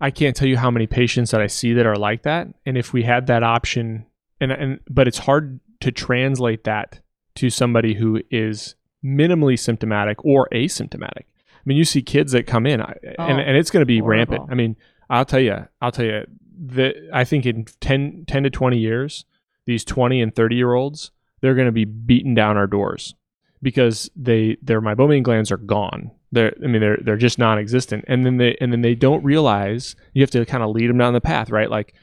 [0.00, 2.48] I can't tell you how many patients that I see that are like that.
[2.66, 4.04] And if we had that option,
[4.40, 6.98] and and but it's hard to translate that
[7.36, 8.74] to somebody who is
[9.04, 11.24] minimally symptomatic or asymptomatic.
[11.62, 13.86] I mean, you see kids that come in, I- and Oh, and it's going to
[13.86, 14.46] be rampant.
[14.50, 14.76] I mean,
[15.08, 16.24] I'll tell you, I'll tell you
[16.66, 19.24] that I think in 10, 10 to twenty years,
[19.66, 21.10] these twenty and thirty year olds,
[21.40, 23.14] they're going to be beating down our doors
[23.62, 26.10] because they their meibomian glands are gone.
[26.32, 29.94] They're I mean they're they're just non-existent, and then they and then they don't realize
[30.14, 31.70] you have to kind of lead them down the path, right?
[31.70, 31.94] Like,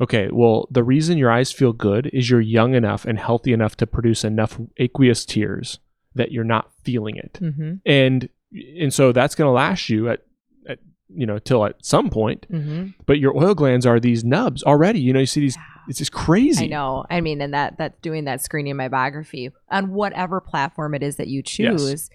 [0.00, 3.76] okay, well the reason your eyes feel good is you're young enough and healthy enough
[3.78, 5.80] to produce enough aqueous tears
[6.14, 7.74] that you're not feeling it, mm-hmm.
[7.84, 8.28] and
[8.78, 10.20] and so that's going to last you at,
[10.68, 10.78] at
[11.14, 12.46] you know till at some point.
[12.50, 12.88] Mm-hmm.
[13.06, 15.00] But your oil glands are these nubs already.
[15.00, 15.58] You know you see these.
[15.88, 16.66] It's just crazy.
[16.66, 17.04] I know.
[17.10, 21.26] I mean, and that that doing that screening meibography on whatever platform it is that
[21.26, 22.08] you choose,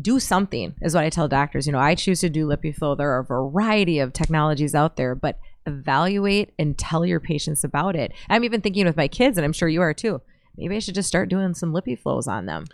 [0.00, 1.66] do something is what I tell doctors.
[1.66, 2.96] You know, I choose to do LipiFlow.
[2.96, 7.94] There are a variety of technologies out there, but evaluate and tell your patients about
[7.94, 8.12] it.
[8.28, 10.20] I'm even thinking with my kids, and I'm sure you are too.
[10.56, 12.66] Maybe I should just start doing some LipiFlows on them.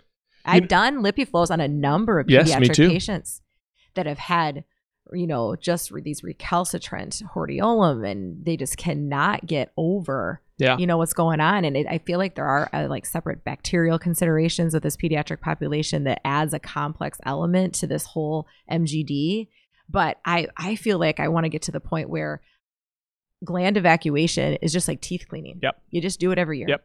[0.45, 3.41] I've You- done LipiFlows on a number of Yes, pediatric patients
[3.95, 4.63] that have had
[5.13, 10.77] you know, just re- these recalcitrant hordeolum, and they just cannot get over, Yeah.
[10.79, 11.63] you know, what's going on.
[11.63, 15.41] And it, I feel like there are uh, like separate bacterial considerations with this pediatric
[15.41, 19.47] population that adds a complex element to this whole MGD.
[19.87, 22.41] But I, I feel like I want to get to the point where
[23.43, 25.59] gland evacuation is just like teeth cleaning.
[25.61, 25.81] Yep.
[25.91, 26.67] You just do it every year.
[26.69, 26.83] Yep.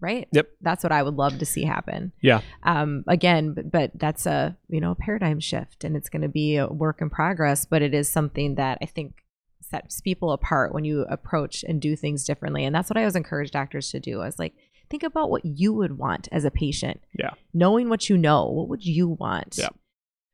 [0.00, 0.28] Right.
[0.32, 0.48] Yep.
[0.60, 2.40] That's what I would love to see happen Yeah.
[2.62, 6.56] um again but, but that's a you know paradigm shift and it's going to be
[6.56, 9.24] a work in progress but it is something that i think
[9.60, 13.16] sets people apart when you approach and do things differently and that's what i always
[13.16, 14.54] encourage doctors to do i was like
[14.88, 17.30] think about what you would want as a patient Yeah.
[17.52, 19.68] knowing what you know what would you want Yeah.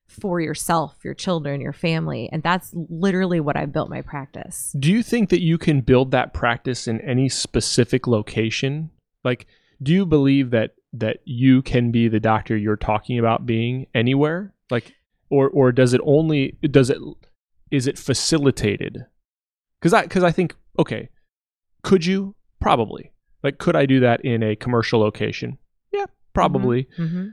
[0.09, 4.93] for yourself your children your family and that's literally what i built my practice Do
[4.93, 8.91] you think that you can build that practice in any specific location?
[9.25, 9.47] Like,
[9.83, 14.55] do you believe that that you can be the doctor you're talking about being anywhere?
[14.71, 14.95] Like,
[15.31, 16.99] or or does it only does it
[17.71, 19.05] is it facilitated?
[19.81, 21.09] Because I because I think okay,
[21.83, 23.13] could you probably
[23.43, 25.59] like could I do that in a commercial location?
[25.93, 26.89] Yeah, probably.
[26.99, 27.29] mm-hmm.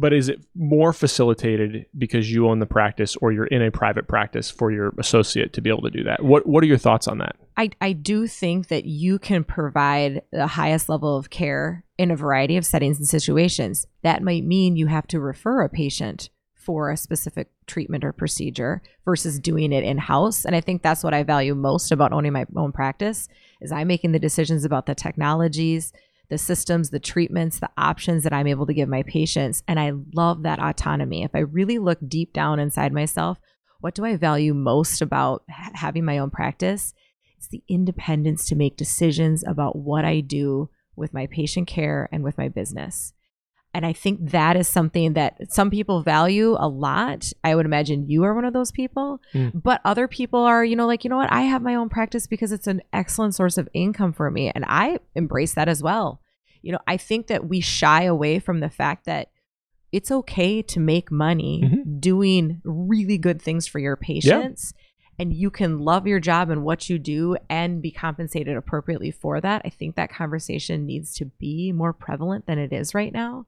[0.00, 4.06] But is it more facilitated because you own the practice or you're in a private
[4.06, 6.22] practice for your associate to be able to do that?
[6.22, 7.36] What What are your thoughts on that?
[7.56, 12.16] I, I do think that you can provide the highest level of care in a
[12.16, 13.86] variety of settings and situations.
[14.02, 18.82] That might mean you have to refer a patient for a specific treatment or procedure
[19.04, 20.44] versus doing it in house.
[20.44, 23.26] And I think that's what I value most about owning my own practice
[23.60, 25.92] is I'm making the decisions about the technologies,
[26.30, 29.62] the systems, the treatments, the options that I'm able to give my patients.
[29.66, 31.22] And I love that autonomy.
[31.22, 33.38] If I really look deep down inside myself,
[33.80, 36.92] what do I value most about ha- having my own practice?
[37.36, 42.24] It's the independence to make decisions about what I do with my patient care and
[42.24, 43.12] with my business.
[43.78, 47.30] And I think that is something that some people value a lot.
[47.44, 49.20] I would imagine you are one of those people.
[49.32, 49.62] Mm.
[49.62, 51.32] But other people are, you know, like, you know what?
[51.32, 54.50] I have my own practice because it's an excellent source of income for me.
[54.52, 56.20] And I embrace that as well.
[56.60, 59.30] You know, I think that we shy away from the fact that
[59.92, 62.00] it's okay to make money Mhm.
[62.00, 64.74] doing really good things for your patients
[65.20, 69.40] and you can love your job and what you do and be compensated appropriately for
[69.40, 69.62] that.
[69.64, 73.46] I think that conversation needs to be more prevalent than it is right now.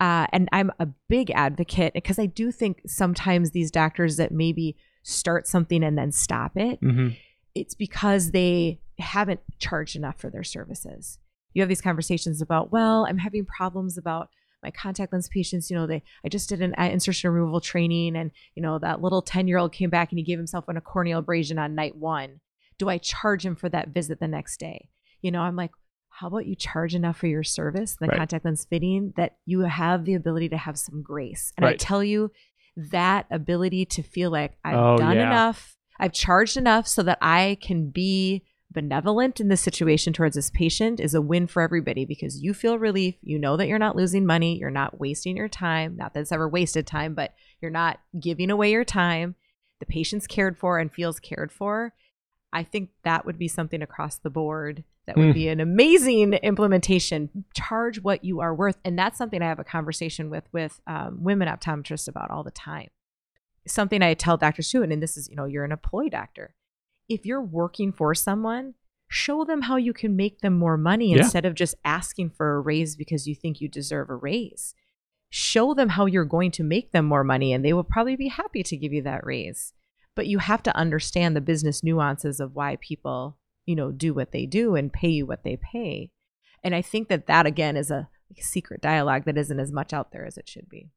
[0.00, 4.76] Uh, and I'm a big advocate because I do think sometimes these doctors that maybe
[5.02, 7.08] start something and then stop it, Mm-hmm.
[7.54, 11.18] it's because they haven't charged enough for their services.
[11.54, 14.28] you have these conversations about, well, I'm having problems about
[14.62, 18.30] my contact lens patients, you know, they I just did an insertion removal training and,
[18.54, 21.58] you know, that little 10-year-old came back and he gave himself an, a corneal abrasion
[21.58, 22.40] on night 1.
[22.78, 24.88] Do I charge him for that visit the next day?
[25.22, 25.70] You know, I'm like,
[26.18, 28.16] how about you charge enough for your service, the right.
[28.16, 31.52] contact lens fitting, that you have the ability to have some grace.
[31.56, 31.74] And right.
[31.74, 32.30] I tell you,
[32.76, 35.28] that ability to feel like I've oh, done yeah.
[35.28, 40.50] enough, I've charged enough so that I can be benevolent in this situation towards this
[40.50, 43.14] patient is a win for everybody because you feel relief.
[43.22, 44.58] You know that you're not losing money.
[44.58, 45.96] You're not wasting your time.
[45.96, 49.34] Not that it's ever wasted time, but you're not giving away your time.
[49.80, 51.94] The patient's cared for and feels cared for.
[52.56, 55.34] I think that would be something across the board that would mm.
[55.34, 57.44] be an amazing implementation.
[57.54, 61.18] Charge what you are worth, and that's something I have a conversation with with um,
[61.22, 62.88] women optometrists about all the time.
[63.66, 66.54] Something I tell doctors too, and this is you know you're an employee doctor
[67.08, 68.74] if you're working for someone,
[69.08, 71.18] show them how you can make them more money yeah.
[71.18, 74.74] instead of just asking for a raise because you think you deserve a raise.
[75.30, 78.28] Show them how you're going to make them more money and they will probably be
[78.28, 79.72] happy to give you that raise.
[80.16, 84.32] But you have to understand the business nuances of why people, you know, do what
[84.32, 86.10] they do and pay you what they pay.
[86.64, 88.08] And I think that that again is a
[88.38, 90.88] secret dialogue that isn't as much out there as it should be.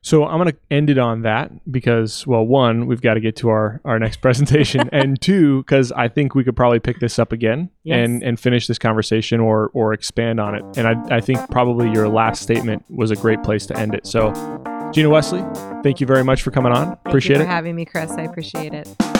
[0.00, 3.36] So I'm going to end it on that because, well, one, we've got to get
[3.36, 7.18] to our, our next presentation, and two, because I think we could probably pick this
[7.18, 8.04] up again yes.
[8.04, 10.64] and, and finish this conversation or or expand on it.
[10.76, 14.06] And I, I think probably your last statement was a great place to end it.
[14.06, 14.32] So,
[14.92, 15.44] Gina Wesley,
[15.82, 16.86] thank you very much for coming on.
[16.86, 17.46] Thank appreciate it.
[17.46, 18.10] having me, Chris.
[18.12, 19.17] I appreciate it.